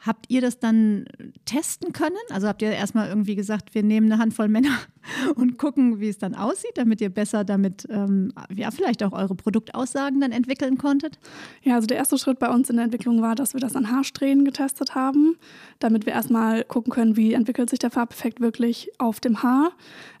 Habt 0.00 0.26
ihr 0.28 0.40
das 0.40 0.58
dann 0.58 1.04
testen 1.44 1.92
können? 1.92 2.16
Also 2.30 2.48
habt 2.48 2.62
ihr 2.62 2.70
erstmal 2.70 3.08
irgendwie 3.08 3.34
gesagt, 3.34 3.74
wir 3.74 3.82
nehmen 3.82 4.10
eine 4.10 4.20
Handvoll 4.20 4.48
Männer 4.48 4.78
und 5.34 5.58
gucken, 5.58 6.00
wie 6.00 6.08
es 6.08 6.16
dann 6.16 6.34
aussieht, 6.34 6.72
damit 6.74 7.00
ihr 7.00 7.10
besser 7.10 7.44
damit 7.44 7.86
ähm, 7.90 8.32
ja 8.54 8.70
vielleicht 8.70 9.02
auch 9.02 9.12
eure 9.12 9.34
Produktaussagen 9.34 10.20
dann 10.20 10.32
entwickeln 10.32 10.78
konntet? 10.78 11.18
Ja, 11.62 11.74
also 11.74 11.86
der 11.86 11.98
erste 11.98 12.16
Schritt 12.16 12.38
bei 12.38 12.48
uns 12.48 12.70
in 12.70 12.76
der 12.76 12.86
Entwicklung 12.86 13.20
war, 13.20 13.34
dass 13.34 13.52
wir 13.52 13.60
das 13.60 13.76
an 13.76 13.90
Haarsträhnen 13.90 14.44
getestet 14.44 14.94
haben, 14.94 15.36
damit 15.80 16.06
wir 16.06 16.14
erstmal 16.14 16.64
gucken 16.64 16.92
können, 16.92 17.16
wie 17.16 17.34
entwickelt 17.34 17.68
sich 17.68 17.78
der 17.78 17.90
Farbeffekt 17.90 18.40
wirklich 18.40 18.90
auf 18.98 19.20
dem 19.20 19.42
Haar, 19.42 19.72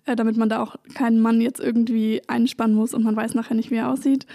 äh, 0.06 0.16
damit 0.16 0.36
man 0.36 0.48
da 0.48 0.62
auch 0.62 0.76
keinen 0.94 1.20
Mann 1.20 1.40
jetzt 1.40 1.60
irgendwie 1.60 2.22
einspannen 2.26 2.76
muss 2.76 2.94
und 2.94 3.04
man 3.04 3.16
weiß 3.16 3.34
nachher 3.34 3.54
nicht, 3.54 3.70
wie 3.70 3.76
er 3.76 3.90
aussieht. 3.90 4.26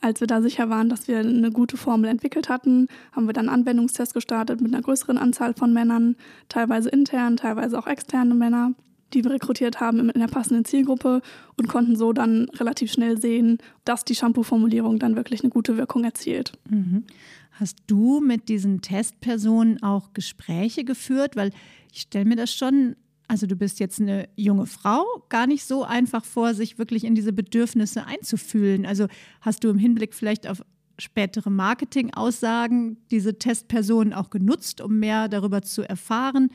Als 0.00 0.20
wir 0.20 0.26
da 0.26 0.42
sicher 0.42 0.68
waren, 0.68 0.88
dass 0.88 1.08
wir 1.08 1.20
eine 1.20 1.50
gute 1.50 1.76
Formel 1.76 2.10
entwickelt 2.10 2.48
hatten, 2.48 2.88
haben 3.12 3.26
wir 3.26 3.32
dann 3.32 3.48
Anwendungstests 3.48 4.12
gestartet 4.14 4.60
mit 4.60 4.74
einer 4.74 4.82
größeren 4.82 5.16
Anzahl 5.16 5.54
von 5.54 5.72
Männern, 5.72 6.16
teilweise 6.48 6.90
intern, 6.90 7.36
teilweise 7.36 7.78
auch 7.78 7.86
externe 7.86 8.34
Männer, 8.34 8.72
die 9.14 9.24
wir 9.24 9.30
rekrutiert 9.30 9.80
haben 9.80 10.10
in 10.10 10.20
der 10.20 10.26
passenden 10.26 10.64
Zielgruppe 10.64 11.22
und 11.56 11.68
konnten 11.68 11.96
so 11.96 12.12
dann 12.12 12.48
relativ 12.56 12.92
schnell 12.92 13.18
sehen, 13.18 13.58
dass 13.84 14.04
die 14.04 14.14
Shampoo-Formulierung 14.14 14.98
dann 14.98 15.16
wirklich 15.16 15.42
eine 15.42 15.50
gute 15.50 15.76
Wirkung 15.76 16.04
erzielt. 16.04 16.52
Mhm. 16.68 17.04
Hast 17.52 17.78
du 17.86 18.20
mit 18.20 18.48
diesen 18.48 18.82
Testpersonen 18.82 19.82
auch 19.82 20.12
Gespräche 20.12 20.84
geführt? 20.84 21.36
Weil 21.36 21.50
ich 21.92 22.02
stelle 22.02 22.24
mir 22.24 22.36
das 22.36 22.52
schon 22.52 22.96
also 23.28 23.46
du 23.46 23.56
bist 23.56 23.80
jetzt 23.80 24.00
eine 24.00 24.28
junge 24.36 24.66
Frau, 24.66 25.04
gar 25.28 25.46
nicht 25.46 25.64
so 25.64 25.82
einfach 25.82 26.24
vor, 26.24 26.54
sich 26.54 26.78
wirklich 26.78 27.04
in 27.04 27.14
diese 27.14 27.32
Bedürfnisse 27.32 28.06
einzufühlen. 28.06 28.86
Also 28.86 29.06
hast 29.40 29.64
du 29.64 29.70
im 29.70 29.78
Hinblick 29.78 30.14
vielleicht 30.14 30.46
auf 30.46 30.62
spätere 30.98 31.50
Marketingaussagen 31.50 32.98
diese 33.10 33.38
Testpersonen 33.38 34.12
auch 34.12 34.30
genutzt, 34.30 34.80
um 34.80 34.98
mehr 34.98 35.28
darüber 35.28 35.62
zu 35.62 35.82
erfahren? 35.82 36.50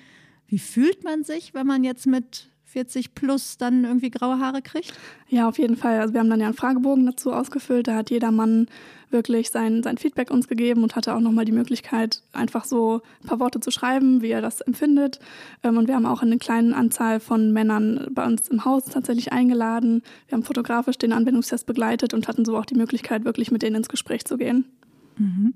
Wie 0.48 0.60
fühlt 0.60 1.04
man 1.04 1.24
sich, 1.24 1.54
wenn 1.54 1.68
man 1.68 1.84
jetzt 1.84 2.08
mit 2.08 2.50
40 2.72 3.16
plus 3.16 3.58
dann 3.58 3.84
irgendwie 3.84 4.12
graue 4.12 4.40
Haare 4.40 4.62
kriegt? 4.62 4.94
Ja, 5.28 5.48
auf 5.50 5.58
jeden 5.58 5.76
Fall. 5.76 6.00
Also 6.00 6.14
wir 6.14 6.20
haben 6.20 6.30
dann 6.30 6.40
ja 6.40 6.46
einen 6.46 6.56
Fragebogen 6.56 7.06
dazu 7.06 7.34
ausgefüllt. 7.34 7.88
Da 7.88 7.96
hat 7.96 8.12
jeder 8.12 8.32
Mann 8.32 8.68
wirklich 9.10 9.50
sein, 9.50 9.82
sein 9.82 9.98
Feedback 9.98 10.30
uns 10.30 10.48
gegeben 10.48 10.84
und 10.84 10.96
hatte 10.96 11.16
auch 11.16 11.20
nochmal 11.20 11.46
die 11.46 11.52
Möglichkeit, 11.52 12.22
einfach 12.32 12.66
so 12.66 13.02
ein 13.24 13.28
paar 13.28 13.40
Worte 13.40 13.60
zu 13.60 13.72
schreiben, 13.72 14.22
wie 14.22 14.30
er 14.30 14.42
das 14.42 14.62
empfindet. 14.62 15.20
Ähm, 15.64 15.78
und 15.78 15.88
wir 15.88 15.96
haben 15.96 16.06
auch 16.06 16.22
eine 16.22 16.38
kleine 16.38 16.76
Anzahl 16.76 17.20
von 17.20 17.52
Männern 17.52 18.08
bei 18.12 18.26
uns 18.26 18.48
im 18.50 18.66
Haus 18.66 18.86
tatsächlich 18.86 19.32
eingeladen. 19.32 20.04
Wir 20.28 20.36
haben 20.36 20.44
fotografisch 20.44 20.98
den 20.98 21.12
Anwendungstest 21.12 21.66
begleitet 21.66 22.14
und 22.14 22.28
hatten 22.28 22.46
so 22.46 22.56
auch 22.56 22.66
die 22.66 22.76
Möglichkeit, 22.76 23.26
wirklich 23.26 23.50
mit 23.50 23.64
denen 23.64 23.78
ins 23.78 23.90
Gespräch 23.90 24.26
zu 24.26 24.38
gehen. 24.38 24.66
Mhm. 25.18 25.56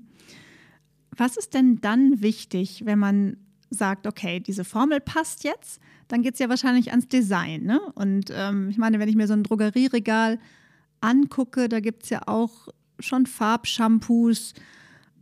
Was 1.16 1.36
ist 1.36 1.54
denn 1.54 1.80
dann 1.80 2.22
wichtig, 2.22 2.82
wenn 2.86 2.98
man 2.98 3.36
sagt, 3.70 4.06
okay, 4.06 4.40
diese 4.40 4.64
Formel 4.64 5.00
passt 5.00 5.44
jetzt, 5.44 5.80
dann 6.08 6.22
geht 6.22 6.34
es 6.34 6.40
ja 6.40 6.48
wahrscheinlich 6.48 6.90
ans 6.90 7.08
Design. 7.08 7.64
Ne? 7.64 7.80
Und 7.94 8.30
ähm, 8.32 8.68
ich 8.70 8.78
meine, 8.78 8.98
wenn 8.98 9.08
ich 9.08 9.16
mir 9.16 9.26
so 9.26 9.32
ein 9.32 9.42
Drogerieregal 9.42 10.38
angucke, 11.00 11.68
da 11.68 11.80
gibt 11.80 12.04
es 12.04 12.10
ja 12.10 12.22
auch 12.26 12.68
schon 12.98 13.26
Farbshampoos, 13.26 14.54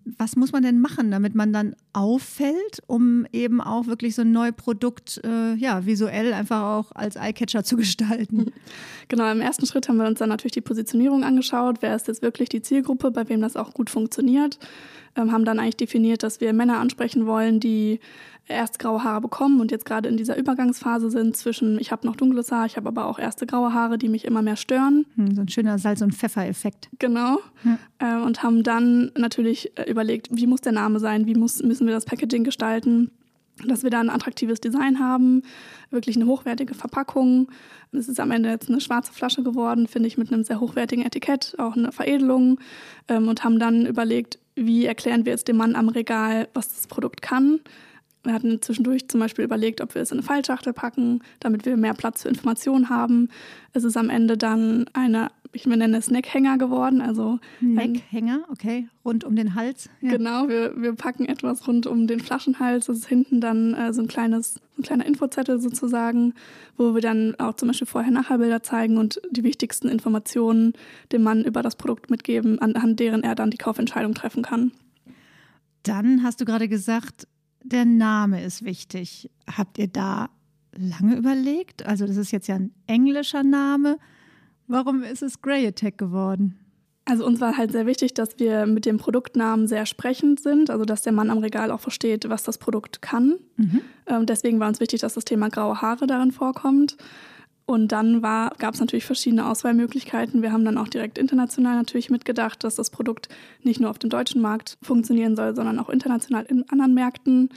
was 0.04 0.36
muss 0.36 0.52
man 0.52 0.62
denn 0.62 0.80
machen, 0.80 1.10
damit 1.10 1.34
man 1.34 1.52
dann 1.52 1.76
auffällt, 1.92 2.82
um 2.86 3.26
eben 3.32 3.60
auch 3.60 3.86
wirklich 3.86 4.14
so 4.14 4.22
ein 4.22 4.32
neues 4.32 4.54
Produkt 4.54 5.20
äh, 5.24 5.54
ja, 5.54 5.84
visuell 5.84 6.32
einfach 6.32 6.62
auch 6.62 6.92
als 6.92 7.16
Eyecatcher 7.16 7.64
zu 7.64 7.76
gestalten? 7.76 8.52
Genau, 9.08 9.30
im 9.30 9.42
ersten 9.42 9.66
Schritt 9.66 9.88
haben 9.90 9.98
wir 9.98 10.06
uns 10.06 10.20
dann 10.20 10.30
natürlich 10.30 10.52
die 10.52 10.62
Positionierung 10.62 11.22
angeschaut. 11.22 11.78
Wer 11.80 11.94
ist 11.94 12.08
jetzt 12.08 12.22
wirklich 12.22 12.48
die 12.48 12.62
Zielgruppe, 12.62 13.10
bei 13.10 13.28
wem 13.28 13.42
das 13.42 13.56
auch 13.56 13.74
gut 13.74 13.90
funktioniert? 13.90 14.58
Ähm, 15.16 15.32
haben 15.32 15.44
dann 15.44 15.58
eigentlich 15.58 15.76
definiert, 15.76 16.22
dass 16.22 16.40
wir 16.40 16.54
Männer 16.54 16.78
ansprechen 16.78 17.26
wollen, 17.26 17.60
die 17.60 18.00
erst 18.48 18.78
graue 18.78 19.04
Haare 19.04 19.20
bekommen 19.20 19.60
und 19.60 19.70
jetzt 19.70 19.84
gerade 19.84 20.08
in 20.08 20.16
dieser 20.16 20.36
Übergangsphase 20.36 21.10
sind 21.10 21.36
zwischen, 21.36 21.78
ich 21.78 21.92
habe 21.92 22.06
noch 22.06 22.16
dunkles 22.16 22.50
Haar, 22.50 22.66
ich 22.66 22.76
habe 22.76 22.88
aber 22.88 23.06
auch 23.06 23.18
erste 23.18 23.46
graue 23.46 23.72
Haare, 23.72 23.98
die 23.98 24.08
mich 24.08 24.24
immer 24.24 24.42
mehr 24.42 24.56
stören. 24.56 25.06
Hm, 25.16 25.34
so 25.34 25.42
ein 25.42 25.48
schöner 25.48 25.78
Salz- 25.78 26.02
und 26.02 26.14
Pfeffereffekt. 26.14 26.88
Genau. 26.98 27.38
Ja. 27.64 27.78
Äh, 27.98 28.22
und 28.22 28.42
haben 28.42 28.62
dann 28.62 29.12
natürlich 29.16 29.76
äh, 29.78 29.88
überlegt, 29.88 30.28
wie 30.32 30.46
muss 30.46 30.60
der 30.60 30.72
Name 30.72 30.98
sein, 30.98 31.26
wie 31.26 31.34
muss, 31.34 31.62
müssen 31.62 31.81
wir 31.86 31.94
das 31.94 32.04
Packaging 32.04 32.44
gestalten 32.44 33.10
dass 33.66 33.82
wir 33.82 33.90
da 33.90 34.00
ein 34.00 34.10
attraktives 34.10 34.60
Design 34.60 34.98
haben, 34.98 35.42
wirklich 35.90 36.16
eine 36.16 36.26
hochwertige 36.26 36.74
Verpackung. 36.74 37.50
Es 37.92 38.08
ist 38.08 38.20
am 38.20 38.30
Ende 38.30 38.48
jetzt 38.48 38.68
eine 38.68 38.80
schwarze 38.80 39.12
Flasche 39.12 39.42
geworden, 39.42 39.86
finde 39.86 40.08
ich, 40.08 40.18
mit 40.18 40.32
einem 40.32 40.44
sehr 40.44 40.60
hochwertigen 40.60 41.04
Etikett, 41.04 41.54
auch 41.58 41.76
eine 41.76 41.92
Veredelung 41.92 42.58
ähm, 43.08 43.28
und 43.28 43.44
haben 43.44 43.58
dann 43.58 43.86
überlegt, 43.86 44.38
wie 44.54 44.86
erklären 44.86 45.24
wir 45.24 45.32
jetzt 45.32 45.48
dem 45.48 45.56
Mann 45.56 45.76
am 45.76 45.88
Regal, 45.88 46.48
was 46.54 46.68
das 46.68 46.86
Produkt 46.86 47.22
kann 47.22 47.60
wir 48.24 48.32
hatten 48.32 48.62
zwischendurch 48.62 49.08
zum 49.08 49.20
Beispiel 49.20 49.44
überlegt, 49.44 49.80
ob 49.80 49.94
wir 49.94 50.02
es 50.02 50.12
in 50.12 50.18
eine 50.18 50.26
Fallschachtel 50.26 50.72
packen, 50.72 51.22
damit 51.40 51.64
wir 51.64 51.76
mehr 51.76 51.94
Platz 51.94 52.22
für 52.22 52.28
Informationen 52.28 52.88
haben. 52.88 53.28
Es 53.72 53.84
ist 53.84 53.96
am 53.96 54.10
Ende 54.10 54.36
dann 54.36 54.86
eine, 54.92 55.30
ich 55.52 55.66
nenne 55.66 55.96
es 55.96 56.10
Neckhänger 56.10 56.58
geworden. 56.58 57.00
Also 57.00 57.38
Neckhänger, 57.60 58.44
okay, 58.50 58.88
rund 59.04 59.24
um 59.24 59.36
den 59.36 59.54
Hals. 59.54 59.90
Ja. 60.00 60.10
Genau, 60.10 60.48
wir, 60.48 60.80
wir 60.80 60.94
packen 60.94 61.26
etwas 61.26 61.68
rund 61.68 61.86
um 61.86 62.06
den 62.06 62.20
Flaschenhals. 62.20 62.86
Das 62.86 62.98
ist 62.98 63.06
hinten 63.06 63.40
dann 63.40 63.74
äh, 63.74 63.92
so 63.92 64.02
ein 64.02 64.08
kleines, 64.08 64.60
ein 64.78 64.82
kleiner 64.82 65.06
Infozettel 65.06 65.60
sozusagen, 65.60 66.34
wo 66.76 66.94
wir 66.94 67.02
dann 67.02 67.34
auch 67.38 67.54
zum 67.54 67.68
Beispiel 67.68 67.86
Vorher-Nachher-Bilder 67.86 68.62
zeigen 68.62 68.96
und 68.96 69.20
die 69.30 69.44
wichtigsten 69.44 69.88
Informationen 69.88 70.72
dem 71.12 71.22
Mann 71.22 71.44
über 71.44 71.62
das 71.62 71.76
Produkt 71.76 72.10
mitgeben, 72.10 72.58
anhand 72.58 72.98
deren 72.98 73.22
er 73.22 73.34
dann 73.34 73.50
die 73.50 73.58
Kaufentscheidung 73.58 74.14
treffen 74.14 74.42
kann. 74.42 74.72
Dann 75.82 76.22
hast 76.22 76.40
du 76.40 76.44
gerade 76.44 76.68
gesagt, 76.68 77.26
der 77.62 77.84
Name 77.84 78.42
ist 78.42 78.64
wichtig. 78.64 79.30
Habt 79.46 79.78
ihr 79.78 79.88
da 79.88 80.30
lange 80.74 81.16
überlegt? 81.16 81.84
Also 81.86 82.06
das 82.06 82.16
ist 82.16 82.30
jetzt 82.30 82.48
ja 82.48 82.56
ein 82.56 82.72
englischer 82.86 83.42
Name. 83.42 83.98
Warum 84.72 85.02
ist 85.02 85.22
es 85.22 85.42
Grey 85.42 85.66
Attack 85.66 85.98
geworden? 85.98 86.58
Also 87.04 87.26
uns 87.26 87.42
war 87.42 87.58
halt 87.58 87.72
sehr 87.72 87.84
wichtig, 87.84 88.14
dass 88.14 88.38
wir 88.38 88.64
mit 88.64 88.86
dem 88.86 88.96
Produktnamen 88.96 89.66
sehr 89.66 89.84
sprechend 89.84 90.40
sind, 90.40 90.70
also 90.70 90.86
dass 90.86 91.02
der 91.02 91.12
Mann 91.12 91.28
am 91.28 91.38
Regal 91.38 91.70
auch 91.70 91.80
versteht, 91.80 92.30
was 92.30 92.42
das 92.42 92.56
Produkt 92.56 93.02
kann. 93.02 93.34
Mhm. 93.56 93.80
Ähm, 94.06 94.24
deswegen 94.24 94.60
war 94.60 94.68
uns 94.68 94.80
wichtig, 94.80 95.02
dass 95.02 95.12
das 95.12 95.26
Thema 95.26 95.50
graue 95.50 95.82
Haare 95.82 96.06
darin 96.06 96.32
vorkommt. 96.32 96.96
Und 97.66 97.92
dann 97.92 98.22
gab 98.22 98.72
es 98.72 98.80
natürlich 98.80 99.04
verschiedene 99.04 99.46
Auswahlmöglichkeiten. 99.46 100.40
Wir 100.40 100.52
haben 100.52 100.64
dann 100.64 100.78
auch 100.78 100.88
direkt 100.88 101.18
international 101.18 101.76
natürlich 101.76 102.08
mitgedacht, 102.08 102.64
dass 102.64 102.76
das 102.76 102.88
Produkt 102.88 103.28
nicht 103.62 103.78
nur 103.78 103.90
auf 103.90 103.98
dem 103.98 104.08
deutschen 104.08 104.40
Markt 104.40 104.78
funktionieren 104.80 105.36
soll, 105.36 105.54
sondern 105.54 105.78
auch 105.78 105.90
international 105.90 106.44
in 106.48 106.66
anderen 106.70 106.94
Märkten 106.94 107.50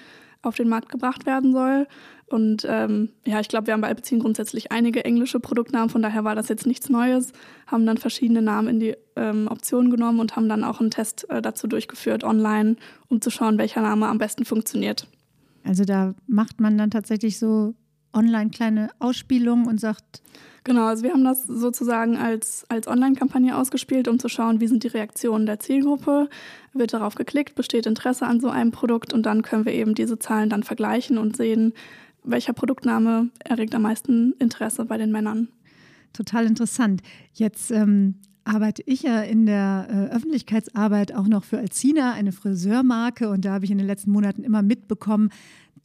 auf 0.46 0.56
den 0.56 0.70
Markt 0.70 0.90
gebracht 0.90 1.26
werden 1.26 1.54
soll. 1.54 1.88
Und 2.28 2.66
ähm, 2.68 3.10
ja, 3.26 3.40
ich 3.40 3.48
glaube, 3.50 3.68
wir 3.68 3.74
haben 3.74 3.82
bei 3.82 3.88
Alpecin 3.88 4.20
grundsätzlich 4.20 4.72
einige 4.72 5.06
englische 5.06 5.40
Produktnamen, 5.40 5.90
von 5.90 6.02
daher 6.02 6.24
war 6.24 6.34
das 6.34 6.50
jetzt 6.50 6.66
nichts 6.66 6.90
Neues, 6.90 7.34
haben 7.68 7.86
dann 7.86 7.98
verschiedene 7.98 8.42
Namen 8.42 8.68
in 8.68 8.80
die 8.80 8.96
ähm, 9.16 9.48
Option 9.48 9.92
genommen 9.92 10.20
und 10.20 10.36
haben 10.36 10.50
dann 10.50 10.64
auch 10.64 10.80
einen 10.80 10.90
Test 10.90 11.30
äh, 11.30 11.42
dazu 11.42 11.68
durchgeführt 11.68 12.24
online, 12.24 12.78
um 13.10 13.22
zu 13.22 13.30
schauen, 13.30 13.60
welcher 13.60 13.82
Name 13.82 14.08
am 14.08 14.18
besten 14.18 14.44
funktioniert. 14.44 15.08
Also 15.64 15.84
da 15.84 16.16
macht 16.26 16.60
man 16.60 16.78
dann 16.78 16.90
tatsächlich 16.90 17.38
so 17.38 17.76
online 18.14 18.50
kleine 18.50 18.90
Ausspielung 19.00 19.68
und 19.68 19.80
sagt. 19.80 20.22
Genau, 20.66 20.88
also 20.88 21.04
wir 21.04 21.12
haben 21.12 21.24
das 21.24 21.44
sozusagen 21.44 22.18
als, 22.18 22.66
als 22.70 22.88
Online-Kampagne 22.88 23.56
ausgespielt, 23.56 24.08
um 24.08 24.18
zu 24.18 24.28
schauen, 24.30 24.60
wie 24.60 24.68
sind 24.68 24.84
die 24.84 24.88
Reaktionen 24.88 25.46
der 25.46 25.60
Zielgruppe. 25.60 26.28
Wird 26.74 26.92
darauf 26.92 27.14
geklickt, 27.14 27.54
besteht 27.54 27.86
Interesse 27.86 28.26
an 28.26 28.40
so 28.40 28.50
einem 28.50 28.72
Produkt 28.72 29.14
und 29.14 29.28
dann 29.28 29.44
können 29.44 29.66
wir 29.66 29.74
eben 29.74 29.94
diese 29.94 30.18
Zahlen 30.18 30.50
dann 30.50 30.64
vergleichen 30.64 31.20
und 31.20 31.38
sehen, 31.38 31.74
welcher 32.24 32.54
Produktname 32.54 33.30
erregt 33.44 33.76
am 33.76 33.84
meisten 33.84 34.34
Interesse 34.40 34.86
bei 34.86 34.98
den 34.98 35.12
Männern. 35.12 35.50
Total 36.14 36.48
interessant. 36.48 37.04
Jetzt 37.34 37.70
ähm, 37.70 38.16
arbeite 38.44 38.82
ich 38.88 39.04
ja 39.04 39.22
in 39.22 39.46
der 39.46 39.88
äh, 39.88 40.16
Öffentlichkeitsarbeit 40.16 41.14
auch 41.14 41.28
noch 41.28 41.44
für 41.44 41.60
Alcina, 41.60 42.14
eine 42.14 42.32
Friseurmarke. 42.32 43.30
Und 43.30 43.46
da 43.46 43.54
habe 43.54 43.66
ich 43.66 43.72
in 43.72 43.78
den 43.78 43.86
letzten 43.86 44.12
Monaten 44.12 44.44
immer 44.44 44.64
mitbekommen, 44.64 45.30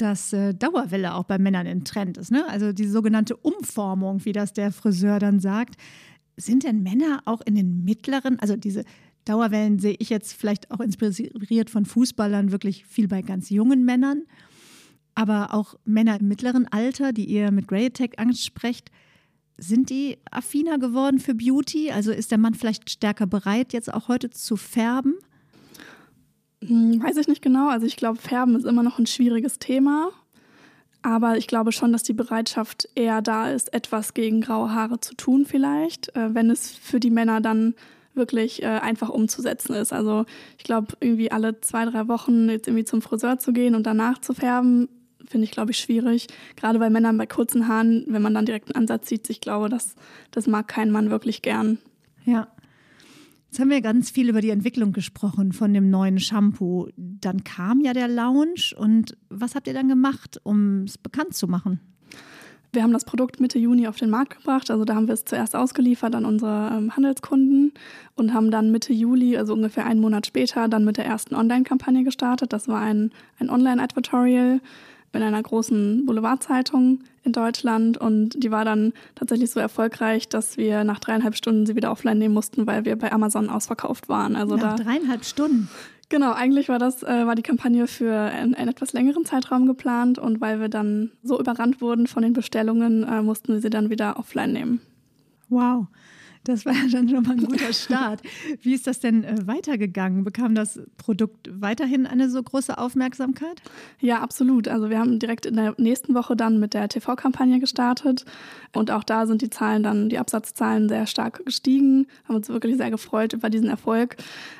dass 0.00 0.33
äh, 0.33 0.54
Dauerwelle 0.54 1.14
auch 1.14 1.25
bei 1.25 1.38
Männern 1.38 1.66
in 1.66 1.85
Trend 1.85 2.16
ist. 2.19 2.30
Ne? 2.30 2.47
Also 2.49 2.73
die 2.73 2.87
sogenannte 2.87 3.37
Umformung, 3.37 4.25
wie 4.25 4.33
das 4.33 4.52
der 4.52 4.73
Friseur 4.73 5.19
dann 5.19 5.40
sagt. 5.40 5.76
Sind 6.37 6.64
denn 6.64 6.83
Männer 6.83 7.21
auch 7.26 7.42
in 7.42 7.54
den 7.54 7.85
mittleren, 7.85 8.38
also 8.40 8.57
diese 8.57 8.85
Dauerwellen 9.25 9.78
sehe 9.78 9.97
ich 9.99 10.09
jetzt 10.09 10.33
vielleicht 10.33 10.71
auch 10.71 10.80
inspiriert 10.80 11.69
von 11.69 11.85
Fußballern 11.85 12.52
wirklich 12.52 12.87
viel 12.87 13.09
bei 13.09 13.21
ganz 13.21 13.50
jungen 13.50 13.85
Männern, 13.85 14.23
aber 15.14 15.52
auch 15.52 15.75
Männer 15.85 16.19
im 16.19 16.28
mittleren 16.28 16.66
Alter, 16.69 17.12
die 17.12 17.26
ihr 17.26 17.50
mit 17.50 17.69
Grey 17.69 17.87
Attack 17.87 18.19
ansprecht, 18.19 18.90
sind 19.59 19.90
die 19.90 20.16
affiner 20.30 20.78
geworden 20.78 21.19
für 21.19 21.35
Beauty? 21.35 21.90
Also 21.90 22.12
ist 22.12 22.30
der 22.30 22.38
Mann 22.38 22.54
vielleicht 22.54 22.88
stärker 22.88 23.26
bereit, 23.26 23.75
jetzt 23.75 23.92
auch 23.92 24.09
heute 24.09 24.30
zu 24.30 24.57
färben? 24.57 25.16
Hm, 26.67 27.02
weiß 27.02 27.17
ich 27.17 27.29
nicht 27.29 27.43
genau. 27.43 27.69
Also 27.69 27.87
ich 27.87 27.97
glaube, 27.97 28.19
Färben 28.19 28.55
ist 28.55 28.67
immer 28.67 28.83
noch 28.83 28.99
ein 28.99 29.07
schwieriges 29.07 29.59
Thema. 29.59 30.11
Aber 31.02 31.38
ich 31.38 31.47
glaube 31.47 31.73
schon, 31.73 31.93
dass 31.93 32.02
die 32.02 32.12
Bereitschaft 32.12 32.88
eher 32.95 33.23
da 33.23 33.50
ist, 33.50 33.73
etwas 33.73 34.12
gegen 34.12 34.43
graue 34.43 34.75
Haare 34.75 35.00
zu 35.00 35.14
tun 35.14 35.47
vielleicht, 35.47 36.14
äh, 36.14 36.35
wenn 36.35 36.50
es 36.50 36.73
für 36.73 37.00
die 37.00 37.11
Männer 37.11 37.40
dann 37.40 37.75
wirklich 38.14 38.62
äh, 38.62 38.67
einfach 38.67 39.09
umzusetzen 39.09 39.75
ist. 39.75 39.93
Also 39.93 40.26
ich 40.59 40.64
glaube, 40.64 40.95
irgendwie 41.00 41.33
alle 41.33 41.61
zwei, 41.62 41.87
drei 41.87 42.09
Wochen 42.09 42.50
jetzt 42.50 42.67
irgendwie 42.69 42.85
zum 42.85 43.00
Friseur 43.00 43.38
zu 43.38 43.52
gehen 43.52 43.75
und 43.75 43.87
danach 43.87 44.19
zu 44.19 44.35
färben, 44.35 44.88
finde 45.26 45.45
ich, 45.45 45.52
glaube 45.52 45.71
ich, 45.71 45.79
schwierig. 45.79 46.26
Gerade 46.57 46.79
bei 46.79 46.90
Männern 46.90 47.17
bei 47.17 47.26
kurzen 47.26 47.69
Haaren, 47.69 48.05
wenn 48.09 48.21
man 48.21 48.35
dann 48.35 48.47
direkt 48.47 48.75
einen 48.75 48.83
Ansatz 48.83 49.09
sieht, 49.09 49.31
ich 49.31 49.40
glaube, 49.40 49.69
das, 49.69 49.95
das 50.33 50.47
mag 50.47 50.69
kein 50.69 50.90
Mann 50.90 51.11
wirklich 51.11 51.40
gern. 51.40 51.79
Ja. 52.25 52.49
Jetzt 53.50 53.59
haben 53.59 53.71
wir 53.71 53.80
ganz 53.80 54.11
viel 54.11 54.28
über 54.28 54.40
die 54.40 54.50
Entwicklung 54.50 54.92
gesprochen 54.92 55.52
von 55.52 55.75
dem 55.75 55.90
neuen 55.90 56.21
Shampoo. 56.21 56.87
Dann 56.97 57.42
kam 57.42 57.80
ja 57.80 57.92
der 57.92 58.07
Launch 58.07 58.76
und 58.78 59.16
was 59.28 59.57
habt 59.57 59.66
ihr 59.66 59.75
dann 59.75 59.88
gemacht, 59.88 60.40
um 60.45 60.85
es 60.85 60.97
bekannt 60.97 61.35
zu 61.35 61.49
machen? 61.49 61.80
Wir 62.73 62.85
haben 62.85 62.92
das 62.92 63.04
Produkt 63.04 63.40
Mitte 63.40 63.59
Juni 63.59 63.88
auf 63.88 63.97
den 63.97 64.09
Markt 64.09 64.37
gebracht. 64.37 64.71
Also 64.71 64.85
da 64.85 64.95
haben 64.95 65.09
wir 65.09 65.14
es 65.14 65.25
zuerst 65.25 65.57
ausgeliefert 65.57 66.14
an 66.14 66.26
unsere 66.26 66.71
ähm, 66.76 66.95
Handelskunden 66.95 67.73
und 68.14 68.33
haben 68.33 68.52
dann 68.52 68.71
Mitte 68.71 68.92
Juli, 68.92 69.37
also 69.37 69.54
ungefähr 69.54 69.85
einen 69.85 70.00
Monat 70.00 70.28
später, 70.28 70.69
dann 70.69 70.85
mit 70.85 70.97
der 70.97 71.07
ersten 71.07 71.35
Online-Kampagne 71.35 72.04
gestartet. 72.04 72.52
Das 72.52 72.69
war 72.69 72.80
ein, 72.80 73.11
ein 73.40 73.50
Online-Advertorial 73.50 74.61
in 75.12 75.23
einer 75.23 75.43
großen 75.43 76.07
Boulevardzeitung 76.07 77.00
in 77.23 77.33
Deutschland 77.33 77.99
und 77.99 78.43
die 78.43 78.50
war 78.50 78.64
dann 78.64 78.93
tatsächlich 79.14 79.50
so 79.50 79.61
erfolgreich, 79.61 80.29
dass 80.29 80.57
wir 80.57 80.85
nach 80.85 81.00
dreieinhalb 81.00 81.37
Stunden 81.37 81.67
sie 81.67 81.76
wieder 81.76 81.90
offline 81.90 82.19
nehmen 82.19 82.35
mussten, 82.35 82.67
weil 82.67 82.85
wir 82.85 82.97
bei 82.97 83.12
Amazon 83.12 83.50
ausverkauft 83.50 84.09
waren. 84.09 84.37
Also 84.37 84.57
nach 84.57 84.76
da, 84.76 84.85
dreieinhalb 84.85 85.25
Stunden? 85.25 85.69
Genau, 86.09 86.33
eigentlich 86.33 86.69
war 86.69 86.79
das 86.79 87.02
äh, 87.02 87.26
war 87.26 87.37
die 87.37 87.43
Kampagne 87.43 87.87
für 87.87 88.12
einen, 88.12 88.55
einen, 88.55 88.69
etwas 88.69 88.93
längeren 88.93 89.25
Zeitraum 89.25 89.67
geplant 89.67 90.19
und 90.19 90.40
weil 90.40 90.61
wir 90.61 90.69
dann 90.69 91.12
so 91.23 91.38
überrannt 91.38 91.81
wurden 91.81 92.07
von 92.07 92.23
den 92.23 92.33
Bestellungen, 92.33 93.05
äh, 93.05 93.23
mussten 93.23 93.55
wir 93.55 93.61
sie 93.61 93.71
dann 93.71 93.90
wieder 93.90 94.19
offline 94.19 94.52
nehmen. 94.52 94.81
Wow. 95.49 95.87
Das 96.44 96.64
war 96.64 96.73
ja 96.73 96.88
dann 96.90 97.09
schon 97.09 97.23
mal 97.23 97.32
ein 97.32 97.44
guter 97.44 97.73
Start. 97.73 98.23
Wie 98.62 98.73
ist 98.73 98.87
das 98.87 99.00
denn 99.00 99.25
äh, 99.25 99.47
weitergegangen? 99.47 100.25
Bekam 100.25 100.54
das 100.54 100.80
Produkt 100.97 101.50
weiterhin 101.52 102.06
eine 102.06 102.30
so 102.30 102.42
große 102.42 102.78
Aufmerksamkeit? 102.78 103.61
Ja, 104.00 104.20
absolut. 104.20 104.66
Also 104.66 104.88
wir 104.88 104.99
haben 104.99 105.18
direkt 105.18 105.44
in 105.44 105.56
der 105.56 105.75
nächsten 105.76 106.14
Woche 106.14 106.37
dann 106.37 106.59
mit 106.59 106.73
der 106.73 106.88
TV-Kampagne 106.88 107.61
gestartet 107.61 108.25
und 108.75 108.90
auch 108.90 109.04
da 109.04 109.26
sind 109.26 109.42
die 109.42 109.50
Zahlen 109.50 109.82
dann, 109.82 110.09
die 110.09 110.18
Absatzzahlen 110.18 110.88
sehr 110.88 111.06
stark 111.06 111.44
gestiegen. 111.44 112.06
Haben 112.25 112.37
uns 112.37 112.49
wirklich 112.49 112.78
sehr 112.78 112.90
gefreut 112.90 113.35
über 113.35 113.50
diesen 113.50 113.68
Erfolg. 113.68 114.16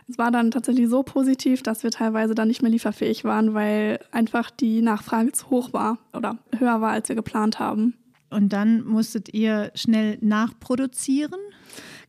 Es 0.09 0.19
war 0.19 0.31
dann 0.31 0.51
tatsächlich 0.51 0.89
so 0.89 1.03
positiv, 1.03 1.63
dass 1.63 1.83
wir 1.83 1.91
teilweise 1.91 2.35
dann 2.35 2.49
nicht 2.49 2.61
mehr 2.61 2.71
lieferfähig 2.71 3.25
waren, 3.25 3.55
weil 3.55 4.01
einfach 4.13 4.51
die 4.51 4.83
Nachfrage 4.83 5.33
zu 5.33 5.49
hoch 5.49 5.73
war 5.73 5.99
oder 6.13 6.39
höher 6.59 6.81
war, 6.83 6.91
als 6.91 7.09
wir 7.09 7.17
geplant 7.17 7.59
haben. 7.59 7.95
Und 8.31 8.53
dann 8.53 8.85
musstet 8.85 9.35
ihr 9.35 9.73
schnell 9.75 10.19
nachproduzieren? 10.21 11.41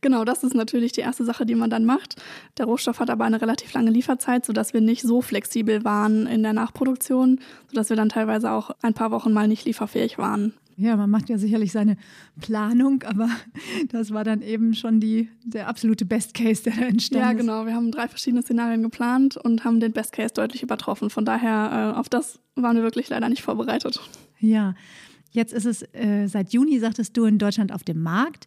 Genau, 0.00 0.24
das 0.24 0.42
ist 0.42 0.54
natürlich 0.54 0.92
die 0.92 1.00
erste 1.00 1.24
Sache, 1.24 1.46
die 1.46 1.54
man 1.54 1.70
dann 1.70 1.84
macht. 1.84 2.20
Der 2.58 2.66
Rohstoff 2.66 2.98
hat 2.98 3.08
aber 3.08 3.24
eine 3.24 3.40
relativ 3.40 3.72
lange 3.72 3.90
Lieferzeit, 3.90 4.44
sodass 4.44 4.74
wir 4.74 4.80
nicht 4.80 5.02
so 5.02 5.22
flexibel 5.22 5.84
waren 5.84 6.26
in 6.26 6.42
der 6.42 6.52
Nachproduktion, 6.52 7.40
sodass 7.68 7.88
wir 7.88 7.96
dann 7.96 8.08
teilweise 8.08 8.50
auch 8.50 8.72
ein 8.82 8.94
paar 8.94 9.12
Wochen 9.12 9.32
mal 9.32 9.46
nicht 9.46 9.64
lieferfähig 9.64 10.18
waren. 10.18 10.54
Ja, 10.76 10.96
man 10.96 11.10
macht 11.10 11.28
ja 11.28 11.38
sicherlich 11.38 11.70
seine 11.70 11.96
Planung, 12.40 13.04
aber 13.04 13.28
das 13.90 14.12
war 14.12 14.24
dann 14.24 14.42
eben 14.42 14.74
schon 14.74 14.98
die, 14.98 15.28
der 15.44 15.68
absolute 15.68 16.04
Best 16.04 16.34
Case, 16.34 16.64
der 16.64 16.72
da 16.72 16.82
entstanden 16.82 17.24
ist. 17.24 17.30
Ja, 17.30 17.32
genau. 17.32 17.66
Wir 17.66 17.74
haben 17.74 17.92
drei 17.92 18.08
verschiedene 18.08 18.42
Szenarien 18.42 18.82
geplant 18.82 19.36
und 19.36 19.64
haben 19.64 19.78
den 19.78 19.92
Best 19.92 20.12
Case 20.12 20.34
deutlich 20.34 20.62
übertroffen. 20.62 21.10
Von 21.10 21.24
daher, 21.24 21.92
äh, 21.94 21.98
auf 21.98 22.08
das 22.08 22.40
waren 22.56 22.76
wir 22.76 22.82
wirklich 22.82 23.08
leider 23.10 23.28
nicht 23.28 23.42
vorbereitet. 23.42 24.00
Ja, 24.40 24.74
jetzt 25.32 25.52
ist 25.52 25.66
es 25.66 25.82
äh, 25.92 26.26
seit 26.28 26.52
Juni, 26.52 26.78
sagtest 26.78 27.16
du, 27.16 27.24
in 27.24 27.38
Deutschland 27.38 27.72
auf 27.72 27.82
dem 27.82 28.02
Markt. 28.02 28.46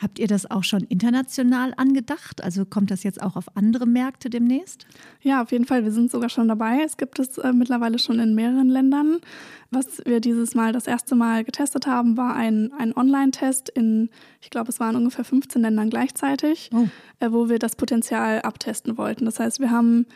Habt 0.00 0.18
ihr 0.18 0.28
das 0.28 0.50
auch 0.50 0.64
schon 0.64 0.84
international 0.84 1.74
angedacht? 1.76 2.42
Also 2.42 2.64
kommt 2.64 2.90
das 2.90 3.02
jetzt 3.02 3.22
auch 3.22 3.36
auf 3.36 3.54
andere 3.54 3.84
Märkte 3.84 4.30
demnächst? 4.30 4.86
Ja, 5.20 5.42
auf 5.42 5.52
jeden 5.52 5.66
Fall. 5.66 5.84
Wir 5.84 5.92
sind 5.92 6.10
sogar 6.10 6.30
schon 6.30 6.48
dabei. 6.48 6.82
Es 6.82 6.96
gibt 6.96 7.18
es 7.18 7.36
äh, 7.36 7.52
mittlerweile 7.52 7.98
schon 7.98 8.18
in 8.18 8.34
mehreren 8.34 8.70
Ländern. 8.70 9.18
Was 9.70 10.02
wir 10.06 10.20
dieses 10.20 10.54
Mal 10.54 10.72
das 10.72 10.86
erste 10.86 11.14
Mal 11.14 11.44
getestet 11.44 11.86
haben, 11.86 12.16
war 12.16 12.34
ein, 12.34 12.72
ein 12.78 12.96
Online-Test 12.96 13.68
in, 13.68 14.08
ich 14.40 14.48
glaube, 14.48 14.70
es 14.70 14.80
waren 14.80 14.96
ungefähr 14.96 15.24
15 15.24 15.60
Ländern 15.60 15.90
gleichzeitig, 15.90 16.70
oh. 16.72 16.88
äh, 17.18 17.30
wo 17.30 17.50
wir 17.50 17.58
das 17.58 17.76
Potenzial 17.76 18.40
abtesten 18.40 18.96
wollten. 18.96 19.26
Das 19.26 19.38
heißt, 19.38 19.60
wir 19.60 19.70
haben 19.70 20.06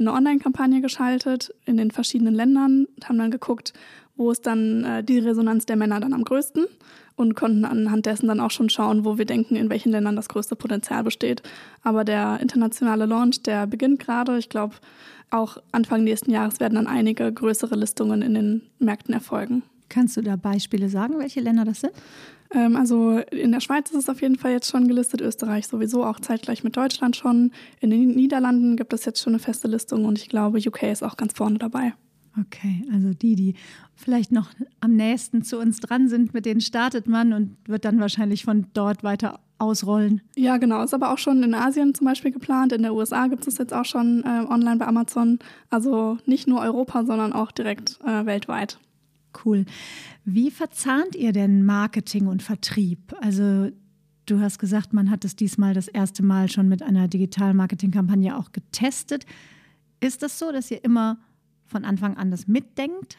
eine 0.00 0.12
Online-Kampagne 0.12 0.80
geschaltet 0.80 1.54
in 1.64 1.76
den 1.76 1.92
verschiedenen 1.92 2.34
Ländern 2.34 2.86
und 2.86 3.08
haben 3.08 3.18
dann 3.18 3.30
geguckt, 3.30 3.72
wo 4.18 4.30
ist 4.30 4.46
dann 4.46 4.84
äh, 4.84 5.02
die 5.02 5.18
Resonanz 5.20 5.64
der 5.64 5.76
Männer 5.76 6.00
dann 6.00 6.12
am 6.12 6.24
größten 6.24 6.66
und 7.16 7.34
konnten 7.34 7.64
anhand 7.64 8.04
dessen 8.04 8.28
dann 8.28 8.40
auch 8.40 8.50
schon 8.50 8.68
schauen, 8.68 9.04
wo 9.04 9.16
wir 9.16 9.24
denken, 9.24 9.56
in 9.56 9.70
welchen 9.70 9.90
Ländern 9.90 10.16
das 10.16 10.28
größte 10.28 10.56
Potenzial 10.56 11.02
besteht. 11.02 11.42
Aber 11.82 12.04
der 12.04 12.38
internationale 12.40 13.06
Launch, 13.06 13.42
der 13.42 13.66
beginnt 13.66 14.00
gerade. 14.00 14.36
Ich 14.38 14.50
glaube, 14.50 14.74
auch 15.30 15.58
Anfang 15.72 16.04
nächsten 16.04 16.30
Jahres 16.30 16.60
werden 16.60 16.74
dann 16.74 16.86
einige 16.86 17.32
größere 17.32 17.74
Listungen 17.76 18.22
in 18.22 18.34
den 18.34 18.62
Märkten 18.78 19.14
erfolgen. 19.14 19.62
Kannst 19.88 20.16
du 20.16 20.20
da 20.20 20.36
Beispiele 20.36 20.88
sagen, 20.88 21.18
welche 21.18 21.40
Länder 21.40 21.64
das 21.64 21.80
sind? 21.80 21.92
Ähm, 22.54 22.76
also 22.76 23.18
in 23.30 23.52
der 23.52 23.60
Schweiz 23.60 23.90
ist 23.90 23.96
es 23.96 24.08
auf 24.08 24.20
jeden 24.20 24.36
Fall 24.36 24.52
jetzt 24.52 24.70
schon 24.70 24.88
gelistet, 24.88 25.20
Österreich 25.20 25.66
sowieso 25.66 26.04
auch 26.04 26.20
zeitgleich 26.20 26.64
mit 26.64 26.76
Deutschland 26.76 27.16
schon. 27.16 27.52
In 27.80 27.90
den 27.90 28.10
Niederlanden 28.14 28.76
gibt 28.76 28.92
es 28.92 29.04
jetzt 29.04 29.22
schon 29.22 29.34
eine 29.34 29.40
feste 29.40 29.68
Listung 29.68 30.04
und 30.04 30.18
ich 30.18 30.28
glaube, 30.28 30.58
UK 30.58 30.84
ist 30.84 31.02
auch 31.02 31.16
ganz 31.16 31.32
vorne 31.32 31.58
dabei. 31.58 31.94
Okay, 32.40 32.84
also 32.92 33.14
die, 33.14 33.34
die 33.34 33.54
vielleicht 33.94 34.32
noch 34.32 34.50
am 34.80 34.94
nächsten 34.94 35.42
zu 35.42 35.58
uns 35.58 35.80
dran 35.80 36.08
sind, 36.08 36.34
mit 36.34 36.46
denen 36.46 36.60
startet 36.60 37.06
man 37.08 37.32
und 37.32 37.56
wird 37.66 37.84
dann 37.84 38.00
wahrscheinlich 38.00 38.44
von 38.44 38.66
dort 38.74 39.02
weiter 39.02 39.40
ausrollen. 39.58 40.20
Ja, 40.36 40.56
genau. 40.56 40.82
Ist 40.82 40.94
aber 40.94 41.12
auch 41.12 41.18
schon 41.18 41.42
in 41.42 41.54
Asien 41.54 41.94
zum 41.94 42.06
Beispiel 42.06 42.30
geplant. 42.30 42.72
In 42.72 42.82
der 42.82 42.94
USA 42.94 43.26
gibt 43.26 43.46
es 43.46 43.58
jetzt 43.58 43.74
auch 43.74 43.84
schon 43.84 44.22
äh, 44.24 44.44
online 44.48 44.76
bei 44.76 44.86
Amazon. 44.86 45.38
Also 45.68 46.18
nicht 46.26 46.46
nur 46.46 46.60
Europa, 46.60 47.04
sondern 47.04 47.32
auch 47.32 47.50
direkt 47.50 47.98
äh, 48.04 48.24
weltweit. 48.24 48.78
Cool. 49.44 49.64
Wie 50.24 50.50
verzahnt 50.50 51.16
ihr 51.16 51.32
denn 51.32 51.64
Marketing 51.64 52.28
und 52.28 52.42
Vertrieb? 52.42 53.14
Also 53.20 53.70
du 54.26 54.40
hast 54.40 54.58
gesagt, 54.58 54.92
man 54.92 55.10
hat 55.10 55.24
es 55.24 55.36
diesmal 55.36 55.74
das 55.74 55.88
erste 55.88 56.22
Mal 56.22 56.48
schon 56.48 56.68
mit 56.68 56.82
einer 56.82 57.08
Digital-Marketing-Kampagne 57.08 58.36
auch 58.36 58.52
getestet. 58.52 59.26
Ist 60.00 60.22
das 60.22 60.38
so, 60.38 60.52
dass 60.52 60.70
ihr 60.70 60.84
immer 60.84 61.18
von 61.68 61.84
Anfang 61.84 62.16
an 62.16 62.30
das 62.30 62.48
mitdenkt? 62.48 63.16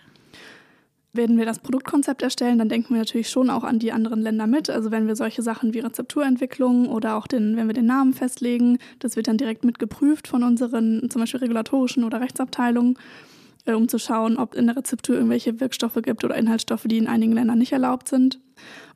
Wenn 1.11 1.37
wir 1.37 1.45
das 1.45 1.59
Produktkonzept 1.59 2.21
erstellen, 2.21 2.59
dann 2.59 2.69
denken 2.69 2.93
wir 2.93 2.99
natürlich 2.99 3.29
schon 3.29 3.49
auch 3.49 3.63
an 3.63 3.79
die 3.79 3.91
anderen 3.91 4.21
Länder 4.21 4.45
mit. 4.45 4.69
Also 4.69 4.91
wenn 4.91 5.07
wir 5.07 5.15
solche 5.15 5.41
Sachen 5.41 5.73
wie 5.73 5.79
Rezepturentwicklung 5.79 6.87
oder 6.87 7.15
auch 7.15 7.25
den, 7.25 7.57
wenn 7.57 7.65
wir 7.65 7.73
den 7.73 7.87
Namen 7.87 8.13
festlegen, 8.13 8.77
das 8.99 9.15
wird 9.15 9.27
dann 9.27 9.37
direkt 9.37 9.65
mit 9.65 9.79
geprüft 9.79 10.27
von 10.27 10.43
unseren 10.43 11.09
zum 11.09 11.21
Beispiel 11.21 11.39
regulatorischen 11.39 12.03
oder 12.03 12.21
Rechtsabteilungen, 12.21 12.99
äh, 13.65 13.73
um 13.73 13.87
zu 13.87 13.97
schauen, 13.97 14.37
ob 14.37 14.53
in 14.53 14.67
der 14.67 14.75
Rezeptur 14.77 15.15
irgendwelche 15.15 15.59
Wirkstoffe 15.59 15.99
gibt 16.03 16.23
oder 16.23 16.35
Inhaltsstoffe, 16.35 16.85
die 16.85 16.99
in 16.99 17.07
einigen 17.07 17.33
Ländern 17.33 17.57
nicht 17.57 17.71
erlaubt 17.71 18.07
sind. 18.07 18.39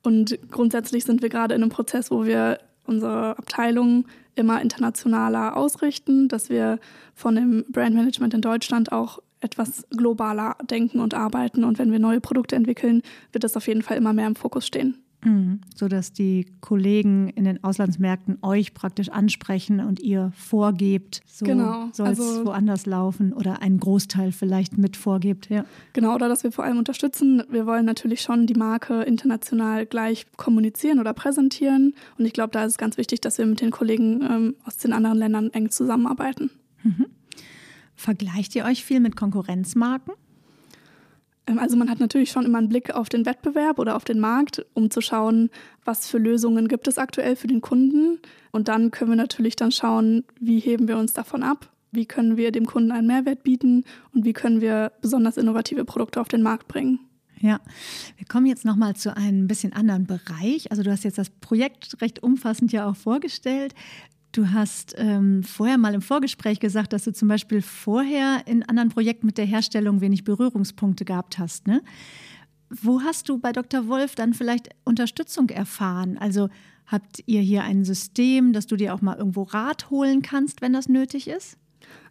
Und 0.03 0.37
grundsätzlich 0.51 1.05
sind 1.05 1.23
wir 1.23 1.29
gerade 1.29 1.55
in 1.55 1.63
einem 1.63 1.71
Prozess, 1.71 2.11
wo 2.11 2.25
wir 2.25 2.59
unsere 2.85 3.37
Abteilung 3.39 4.05
immer 4.35 4.61
internationaler 4.61 5.55
ausrichten, 5.55 6.27
dass 6.27 6.49
wir 6.49 6.79
von 7.15 7.35
dem 7.35 7.65
Brandmanagement 7.69 8.33
in 8.33 8.41
Deutschland 8.41 8.91
auch 8.91 9.19
etwas 9.43 9.85
globaler 9.89 10.55
denken 10.69 10.99
und 10.99 11.13
arbeiten. 11.13 11.63
Und 11.63 11.79
wenn 11.79 11.91
wir 11.91 11.99
neue 11.99 12.21
Produkte 12.21 12.55
entwickeln, 12.55 13.01
wird 13.31 13.43
das 13.43 13.57
auf 13.57 13.67
jeden 13.67 13.81
Fall 13.81 13.97
immer 13.97 14.13
mehr 14.13 14.27
im 14.27 14.35
Fokus 14.35 14.65
stehen. 14.65 14.97
Mhm. 15.25 15.61
So 15.75 15.87
dass 15.87 16.13
die 16.13 16.45
Kollegen 16.61 17.29
in 17.29 17.45
den 17.45 17.63
Auslandsmärkten 17.63 18.37
euch 18.41 18.73
praktisch 18.73 19.09
ansprechen 19.09 19.79
und 19.79 19.99
ihr 19.99 20.31
vorgebt, 20.35 21.21
so 21.25 21.45
genau. 21.45 21.89
soll 21.93 22.09
es 22.09 22.19
also, 22.19 22.45
woanders 22.45 22.85
laufen 22.85 23.33
oder 23.33 23.61
einen 23.61 23.79
Großteil 23.79 24.31
vielleicht 24.31 24.77
mit 24.77 24.97
vorgebt. 24.97 25.49
Ja. 25.49 25.65
Genau, 25.93 26.15
oder 26.15 26.29
dass 26.29 26.43
wir 26.43 26.51
vor 26.51 26.63
allem 26.63 26.77
unterstützen. 26.77 27.43
Wir 27.49 27.65
wollen 27.65 27.85
natürlich 27.85 28.21
schon 28.21 28.47
die 28.47 28.55
Marke 28.55 29.03
international 29.03 29.85
gleich 29.85 30.25
kommunizieren 30.37 30.99
oder 30.99 31.13
präsentieren. 31.13 31.93
Und 32.17 32.25
ich 32.25 32.33
glaube, 32.33 32.51
da 32.51 32.63
ist 32.65 32.73
es 32.73 32.77
ganz 32.77 32.97
wichtig, 32.97 33.21
dass 33.21 33.37
wir 33.37 33.45
mit 33.45 33.61
den 33.61 33.71
Kollegen 33.71 34.21
ähm, 34.21 34.55
aus 34.65 34.77
den 34.77 34.93
anderen 34.93 35.17
Ländern 35.17 35.49
eng 35.51 35.69
zusammenarbeiten. 35.69 36.51
Mhm. 36.83 37.05
Vergleicht 37.95 38.55
ihr 38.55 38.65
euch 38.65 38.83
viel 38.83 38.99
mit 38.99 39.15
Konkurrenzmarken? 39.15 40.13
Ähm, 41.47 41.59
also 41.59 41.75
man 41.77 41.89
hat 41.89 41.99
natürlich 41.99 42.31
schon 42.31 42.45
immer 42.45 42.57
einen 42.57 42.69
Blick 42.69 42.93
auf 42.93 43.09
den 43.09 43.25
Wettbewerb 43.25 43.79
oder 43.79 43.95
auf 43.95 44.05
den 44.05 44.19
Markt, 44.19 44.65
um 44.73 44.89
zu 44.89 45.01
schauen, 45.01 45.49
was 45.85 46.07
für 46.07 46.17
Lösungen 46.17 46.67
gibt 46.67 46.87
es 46.87 46.97
aktuell 46.97 47.35
für 47.35 47.47
den 47.47 47.61
Kunden. 47.61 48.19
Und 48.51 48.67
dann 48.67 48.91
können 48.91 49.11
wir 49.11 49.17
natürlich 49.17 49.55
dann 49.55 49.71
schauen, 49.71 50.23
wie 50.39 50.59
heben 50.59 50.87
wir 50.87 50.97
uns 50.97 51.13
davon 51.13 51.43
ab, 51.43 51.69
wie 51.91 52.05
können 52.05 52.37
wir 52.37 52.51
dem 52.51 52.65
Kunden 52.65 52.91
einen 52.91 53.07
Mehrwert 53.07 53.43
bieten 53.43 53.83
und 54.13 54.25
wie 54.25 54.33
können 54.33 54.61
wir 54.61 54.91
besonders 55.01 55.37
innovative 55.37 55.85
Produkte 55.85 56.21
auf 56.21 56.27
den 56.27 56.41
Markt 56.41 56.67
bringen. 56.67 56.99
Ja, 57.39 57.59
wir 58.15 58.25
kommen 58.25 58.45
jetzt 58.45 58.63
noch 58.63 58.77
mal 58.77 58.95
zu 58.95 59.17
einem 59.17 59.47
bisschen 59.47 59.73
anderen 59.73 60.05
Bereich. 60.05 60.71
Also 60.71 60.81
du 60.81 60.89
hast 60.89 61.03
jetzt 61.03 61.17
das 61.17 61.29
Projekt 61.29 61.99
recht 62.01 62.23
umfassend 62.23 62.71
ja 62.71 62.89
auch 62.89 62.95
vorgestellt. 62.95 63.75
Du 64.33 64.51
hast 64.51 64.95
ähm, 64.97 65.43
vorher 65.43 65.77
mal 65.77 65.93
im 65.93 66.01
Vorgespräch 66.01 66.59
gesagt, 66.59 66.91
dass 66.91 67.03
du 67.03 67.13
zum 67.13 67.27
Beispiel 67.27 67.61
vorher 67.61 68.41
in 68.47 68.63
anderen 68.63 68.89
Projekten 68.89 69.27
mit 69.27 69.37
der 69.37 69.45
Herstellung 69.45 70.01
wenig 70.01 70.23
Berührungspunkte 70.23 71.05
gehabt 71.05 71.37
hast. 71.37 71.67
Ne? 71.67 71.83
Wo 72.69 73.01
hast 73.01 73.29
du 73.29 73.37
bei 73.37 73.51
Dr. 73.51 73.87
Wolf 73.87 74.15
dann 74.15 74.33
vielleicht 74.33 74.69
Unterstützung 74.85 75.49
erfahren? 75.49 76.17
Also 76.17 76.49
habt 76.87 77.21
ihr 77.27 77.41
hier 77.41 77.63
ein 77.63 77.85
System, 77.85 78.53
dass 78.53 78.65
du 78.65 78.75
dir 78.75 78.95
auch 78.95 79.01
mal 79.01 79.17
irgendwo 79.17 79.43
Rat 79.43 79.91
holen 79.91 80.23
kannst, 80.23 80.63
wenn 80.63 80.73
das 80.73 80.89
nötig 80.89 81.27
ist? 81.27 81.59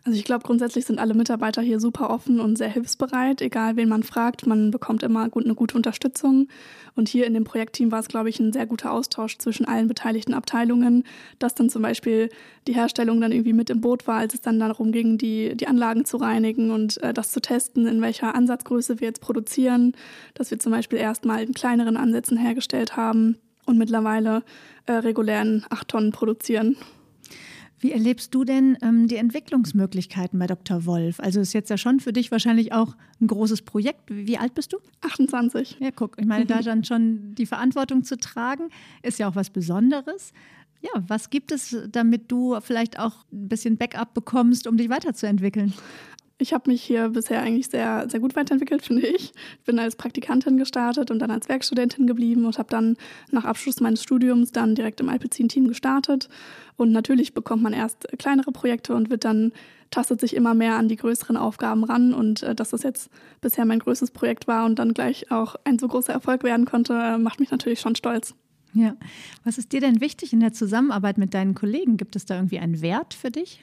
Also 0.05 0.19
ich 0.19 0.25
glaube, 0.25 0.43
grundsätzlich 0.43 0.85
sind 0.85 0.99
alle 0.99 1.15
Mitarbeiter 1.15 1.63
hier 1.63 1.79
super 1.79 2.11
offen 2.11 2.41
und 2.41 2.59
sehr 2.59 2.69
hilfsbereit. 2.69 3.41
Egal, 3.41 3.77
wen 3.77 3.89
man 3.89 4.03
fragt, 4.03 4.49
man 4.49 4.73
bekommt 4.73 5.05
immer 5.05 5.29
gut, 5.29 5.45
eine 5.45 5.55
gute 5.55 5.77
Unterstützung. 5.77 6.49
Und 6.97 7.09
hier 7.09 7.25
in 7.25 7.35
dem 7.35 7.45
Projektteam 7.45 7.93
war 7.93 8.01
es, 8.01 8.09
glaube 8.09 8.29
ich, 8.29 8.41
ein 8.41 8.53
sehr 8.53 8.67
guter 8.67 8.91
Austausch 8.91 9.39
zwischen 9.39 9.65
allen 9.65 9.87
beteiligten 9.87 10.35
Abteilungen, 10.35 11.05
dass 11.39 11.55
dann 11.55 11.71
zum 11.71 11.83
Beispiel 11.83 12.31
die 12.67 12.75
Herstellung 12.75 13.21
dann 13.21 13.31
irgendwie 13.31 13.53
mit 13.53 13.71
im 13.71 13.81
Boot 13.81 14.09
war, 14.09 14.17
als 14.17 14.35
es 14.35 14.41
dann 14.41 14.59
darum 14.59 14.91
ging, 14.91 15.19
die, 15.19 15.57
die 15.57 15.69
Anlagen 15.69 16.05
zu 16.05 16.17
reinigen 16.17 16.73
und 16.73 17.01
äh, 17.05 17.15
das 17.15 17.31
zu 17.31 17.41
testen, 17.41 17.87
in 17.87 18.01
welcher 18.03 18.35
Ansatzgröße 18.35 18.99
wir 18.99 19.07
jetzt 19.07 19.21
produzieren. 19.21 19.93
Dass 20.35 20.51
wir 20.51 20.59
zum 20.59 20.73
Beispiel 20.73 20.99
erstmal 20.99 21.45
in 21.45 21.55
kleineren 21.55 21.97
Ansätzen 21.97 22.37
hergestellt 22.37 22.97
haben 22.97 23.37
und 23.67 23.79
mittlerweile 23.79 24.43
äh, 24.87 24.95
regulären 24.95 25.65
8 25.71 25.87
Tonnen 25.87 26.11
produzieren. 26.11 26.77
Wie 27.83 27.91
erlebst 27.91 28.33
du 28.33 28.45
denn 28.45 28.79
ähm, 28.81 29.09
die 29.09 29.17
Entwicklungsmöglichkeiten 29.17 30.39
bei 30.39 30.47
Dr. 30.47 30.87
Wolf? 30.87 31.19
Also 31.19 31.41
ist 31.41 31.53
jetzt 31.53 31.69
ja 31.69 31.77
schon 31.77 31.99
für 31.99 32.13
dich 32.13 32.31
wahrscheinlich 32.31 32.73
auch 32.73 32.95
ein 33.21 33.27
großes 33.27 33.63
Projekt. 33.63 34.03
Wie 34.07 34.39
alt 34.39 34.55
bist 34.55 34.73
du? 34.73 34.79
28. 35.01 35.79
Ja, 35.81 35.91
guck, 35.91 36.17
ich 36.17 36.25
meine, 36.25 36.47
da 36.47 36.61
dann 36.63 36.85
schon 36.85 37.35
die 37.35 37.45
Verantwortung 37.45 38.05
zu 38.05 38.17
tragen, 38.17 38.69
ist 39.03 39.19
ja 39.19 39.29
auch 39.29 39.35
was 39.35 39.51
Besonderes. 39.51 40.33
Ja, 40.81 41.03
was 41.09 41.29
gibt 41.31 41.51
es, 41.51 41.77
damit 41.91 42.31
du 42.31 42.57
vielleicht 42.61 43.01
auch 43.01 43.25
ein 43.33 43.49
bisschen 43.49 43.77
Backup 43.79 44.15
bekommst, 44.15 44.69
um 44.69 44.77
dich 44.77 44.89
weiterzuentwickeln? 44.89 45.73
Ich 46.43 46.53
habe 46.53 46.69
mich 46.69 46.83
hier 46.83 47.11
bisher 47.11 47.41
eigentlich 47.41 47.69
sehr, 47.69 48.11
sehr 48.11 48.19
gut 48.19 48.35
weiterentwickelt, 48.35 48.83
finde 48.87 49.07
ich. 49.07 49.33
Ich 49.59 49.65
bin 49.65 49.79
als 49.79 49.95
Praktikantin 49.95 50.57
gestartet 50.57 51.13
und 51.13 51.21
dann 51.21 51.31
als 51.31 51.49
Werkstudentin 51.49 52.09
geblieben 52.09 52.45
und 52.45 52.59
habe 52.59 52.69
dann 52.69 52.97
nach 53.31 53.45
Abschluss 53.45 53.81
meines 53.81 54.03
Studiums 54.03 54.51
dann 54.51 54.75
direkt 54.75 55.01
im 55.01 55.09
Alpecin-Team 55.09 55.69
gestartet. 55.69 56.29
Und 56.77 56.91
natürlich 56.91 57.33
bekommt 57.33 57.63
man 57.63 57.73
erst 57.73 58.09
kleinere 58.19 58.51
Projekte 58.51 58.95
und 58.95 59.09
wird 59.09 59.25
dann 59.25 59.53
tastet 59.93 60.21
sich 60.21 60.35
immer 60.35 60.55
mehr 60.55 60.77
an 60.77 60.89
die 60.89 60.97
größeren 60.97 61.37
Aufgaben 61.37 61.85
ran. 61.85 62.13
Und 62.13 62.43
äh, 62.43 62.57
dass 62.57 62.71
das 62.71 62.83
jetzt 62.83 63.09
bisher 63.41 63.65
mein 63.65 63.79
größtes 63.79 64.11
Projekt 64.11 64.49
war 64.49 64.65
und 64.65 64.81
dann 64.81 64.95
gleich 64.95 65.31
auch 65.31 65.55
ein 65.65 65.79
so 65.79 65.87
großer 65.87 66.13
Erfolg 66.13 66.43
werden 66.43 66.67
konnte, 66.67 66.95
äh, 66.95 67.19
macht 67.19 67.39
mich 67.39 67.53
natürlich 67.53 67.79
schon 67.79 67.95
stolz. 67.95 68.35
Ja. 68.75 68.97
Was 69.45 69.59
ist 69.59 69.73
dir 69.73 69.81
denn 69.81 70.01
wichtig 70.01 70.33
in 70.33 70.41
der 70.41 70.53
Zusammenarbeit 70.53 71.19
mit 71.19 71.35
deinen 71.35 71.55
Kollegen? 71.55 71.99
Gibt 71.99 72.17
es 72.17 72.25
da 72.25 72.35
irgendwie 72.37 72.59
einen 72.59 72.81
Wert 72.81 73.15
für 73.15 73.31
dich? 73.31 73.61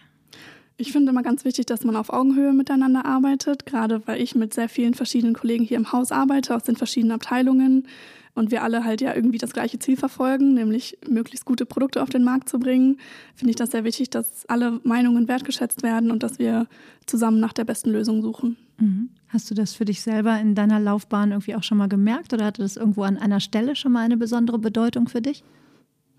Ich 0.79 0.93
finde 0.93 1.11
immer 1.11 1.23
ganz 1.23 1.43
wichtig, 1.43 1.65
dass 1.65 1.83
man 1.83 1.97
auf 1.97 2.09
Augenhöhe 2.09 2.53
miteinander 2.53 3.05
arbeitet, 3.05 3.65
gerade 3.65 4.01
weil 4.07 4.21
ich 4.21 4.33
mit 4.33 4.53
sehr 4.53 4.69
vielen 4.69 4.93
verschiedenen 4.93 5.33
Kollegen 5.35 5.65
hier 5.65 5.75
im 5.75 5.91
Haus 5.91 6.13
arbeite, 6.13 6.55
aus 6.55 6.63
den 6.63 6.77
verschiedenen 6.77 7.11
Abteilungen. 7.11 7.85
und 8.33 8.51
wir 8.51 8.63
alle 8.63 8.85
halt 8.85 9.01
ja 9.01 9.13
irgendwie 9.13 9.39
das 9.39 9.51
gleiche 9.51 9.79
Ziel 9.79 9.97
verfolgen, 9.97 10.53
nämlich 10.53 10.97
möglichst 11.05 11.43
gute 11.43 11.65
Produkte 11.65 12.01
auf 12.01 12.09
den 12.09 12.23
Markt 12.23 12.47
zu 12.47 12.59
bringen, 12.59 12.97
finde 13.35 13.49
ich 13.49 13.57
das 13.57 13.71
sehr 13.71 13.83
wichtig, 13.83 14.09
dass 14.09 14.45
alle 14.45 14.79
Meinungen 14.83 15.27
wertgeschätzt 15.27 15.83
werden 15.83 16.11
und 16.11 16.23
dass 16.23 16.39
wir 16.39 16.67
zusammen 17.05 17.41
nach 17.41 17.51
der 17.51 17.65
besten 17.65 17.89
Lösung 17.89 18.21
suchen. 18.21 18.55
Mhm. 18.77 19.09
Hast 19.27 19.51
du 19.51 19.55
das 19.55 19.73
für 19.73 19.83
dich 19.83 20.01
selber 20.01 20.39
in 20.39 20.55
deiner 20.55 20.79
Laufbahn 20.79 21.31
irgendwie 21.31 21.55
auch 21.55 21.63
schon 21.63 21.77
mal 21.77 21.89
gemerkt 21.89 22.31
oder 22.31 22.45
hatte 22.45 22.61
das 22.61 22.77
irgendwo 22.77 23.03
an 23.03 23.17
einer 23.17 23.41
Stelle 23.41 23.75
schon 23.75 23.91
mal 23.91 24.05
eine 24.05 24.15
besondere 24.15 24.59
Bedeutung 24.59 25.09
für 25.09 25.21
dich? 25.21 25.43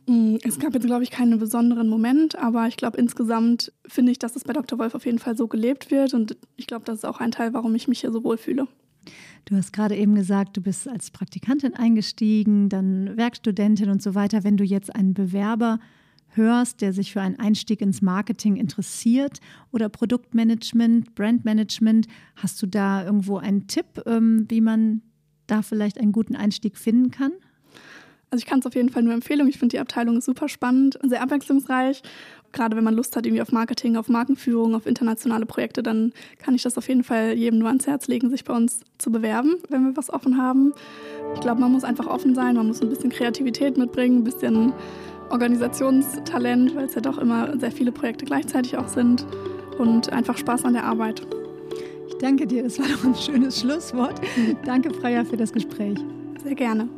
Mm, 0.07 0.37
es 0.43 0.59
gab 0.59 0.75
jetzt, 0.75 0.87
glaube 0.87 1.03
ich, 1.03 1.11
keinen 1.11 1.39
besonderen 1.39 1.89
Moment, 1.89 2.37
aber 2.37 2.67
ich 2.67 2.77
glaube, 2.77 2.99
insgesamt 2.99 3.73
finde 3.87 4.13
ich, 4.13 4.19
dass 4.19 4.37
es 4.37 4.45
bei 4.45 4.53
Dr. 4.53 4.79
Wolf 4.79 4.95
auf 4.95 5.07
jeden 5.07 5.19
Fall 5.19 5.37
so 5.37 5.49
gelebt 5.49 5.91
wird 5.91 6.15
und 6.15 6.37
ich 6.57 6.67
glaube, 6.67 6.85
das 6.85 6.99
ist 6.99 7.05
auch 7.05 7.21
ein 7.21 7.31
Teil, 7.31 7.53
warum 7.53 7.75
ich 7.75 7.89
mich 7.89 8.01
hier 8.01 8.13
so 8.13 8.25
wohl 8.25 8.39
fühle. 8.39 8.67
Du 9.47 9.57
hast 9.57 9.73
gerade 9.73 9.97
eben 9.97 10.15
gesagt, 10.15 10.57
du 10.57 10.61
bist 10.61 10.89
als 10.89 11.11
Praktikantin 11.11 11.75
eingestiegen, 11.75 12.69
dann 12.69 13.17
Werkstudentin 13.17 13.89
und 13.89 14.03
so 14.03 14.15
weiter. 14.15 14.45
Wenn 14.45 14.57
du 14.57 14.65
jetzt 14.65 14.95
einen 14.95 15.15
Bewerber 15.15 15.79
hörst, 16.29 16.81
der 16.81 16.93
sich 16.93 17.13
für 17.13 17.21
einen 17.21 17.39
Einstieg 17.39 17.81
ins 17.81 18.03
Marketing 18.03 18.57
interessiert 18.57 19.41
oder 19.73 19.89
Produktmanagement, 19.89 21.15
Brandmanagement, 21.15 22.07
hast 22.37 22.63
du 22.63 22.67
da 22.67 23.05
irgendwo 23.05 23.39
einen 23.39 23.67
Tipp, 23.67 24.03
ähm, 24.07 24.47
wie 24.49 24.61
man 24.61 25.03
da 25.47 25.63
vielleicht 25.63 25.99
einen 25.99 26.13
guten 26.13 26.37
Einstieg 26.37 26.77
finden 26.77 27.11
kann? 27.11 27.33
Also 28.31 28.43
ich 28.43 28.47
kann 28.47 28.61
es 28.61 28.67
auf 28.67 28.75
jeden 28.75 28.91
Fall 28.91 29.03
nur 29.03 29.13
empfehlen. 29.13 29.47
Ich 29.49 29.59
finde 29.59 29.75
die 29.75 29.81
Abteilung 29.81 30.21
super 30.21 30.49
spannend, 30.49 30.99
sehr 31.03 31.23
abwechslungsreich. 31.23 32.03
Gerade 32.53 32.77
wenn 32.77 32.85
man 32.85 32.95
Lust 32.95 33.17
hat 33.17 33.27
irgendwie 33.27 33.43
auf 33.43 33.53
Marketing, 33.53 33.97
auf 33.97 34.09
Markenführung, 34.09 34.75
auf 34.75 34.87
internationale 34.87 35.47
Projekte, 35.47 35.83
dann 35.83 36.13
kann 36.39 36.55
ich 36.55 36.63
das 36.63 36.79
auf 36.79 36.89
jeden 36.89 37.05
Fall 37.05 37.33
jedem 37.35 37.59
nur 37.61 37.69
ans 37.69 37.87
Herz 37.87 38.09
legen, 38.09 38.31
sich 38.31 38.45
bei 38.45 38.55
uns 38.55 38.81
zu 38.99 39.11
bewerben, 39.13 39.57
wenn 39.69 39.85
wir 39.85 39.97
was 39.97 40.13
offen 40.13 40.37
haben. 40.37 40.73
Ich 41.35 41.41
glaube, 41.41 41.61
man 41.61 41.73
muss 41.73 41.85
einfach 41.85 42.07
offen 42.07 42.35
sein, 42.35 42.57
man 42.57 42.67
muss 42.67 42.83
ein 42.83 42.89
bisschen 42.89 43.11
Kreativität 43.11 43.77
mitbringen, 43.77 44.19
ein 44.19 44.25
bisschen 44.25 44.73
Organisationstalent, 45.31 46.75
weil 46.75 46.87
es 46.87 46.95
ja 46.95 47.01
doch 47.01 47.19
immer 47.19 47.57
sehr 47.59 47.71
viele 47.71 47.93
Projekte 47.93 48.25
gleichzeitig 48.25 48.77
auch 48.77 48.89
sind 48.89 49.27
und 49.79 50.13
einfach 50.13 50.37
Spaß 50.37 50.65
an 50.65 50.75
der 50.75 50.85
Arbeit. 50.85 51.23
Ich 52.09 52.17
danke 52.19 52.47
dir, 52.47 52.65
das 52.65 52.79
war 52.79 52.87
doch 52.89 53.05
ein 53.05 53.15
schönes 53.15 53.61
Schlusswort. 53.61 54.21
Danke, 54.65 54.93
Freya, 54.93 55.25
für 55.25 55.37
das 55.37 55.53
Gespräch. 55.53 55.99
Sehr 56.43 56.57
gerne. 56.57 56.89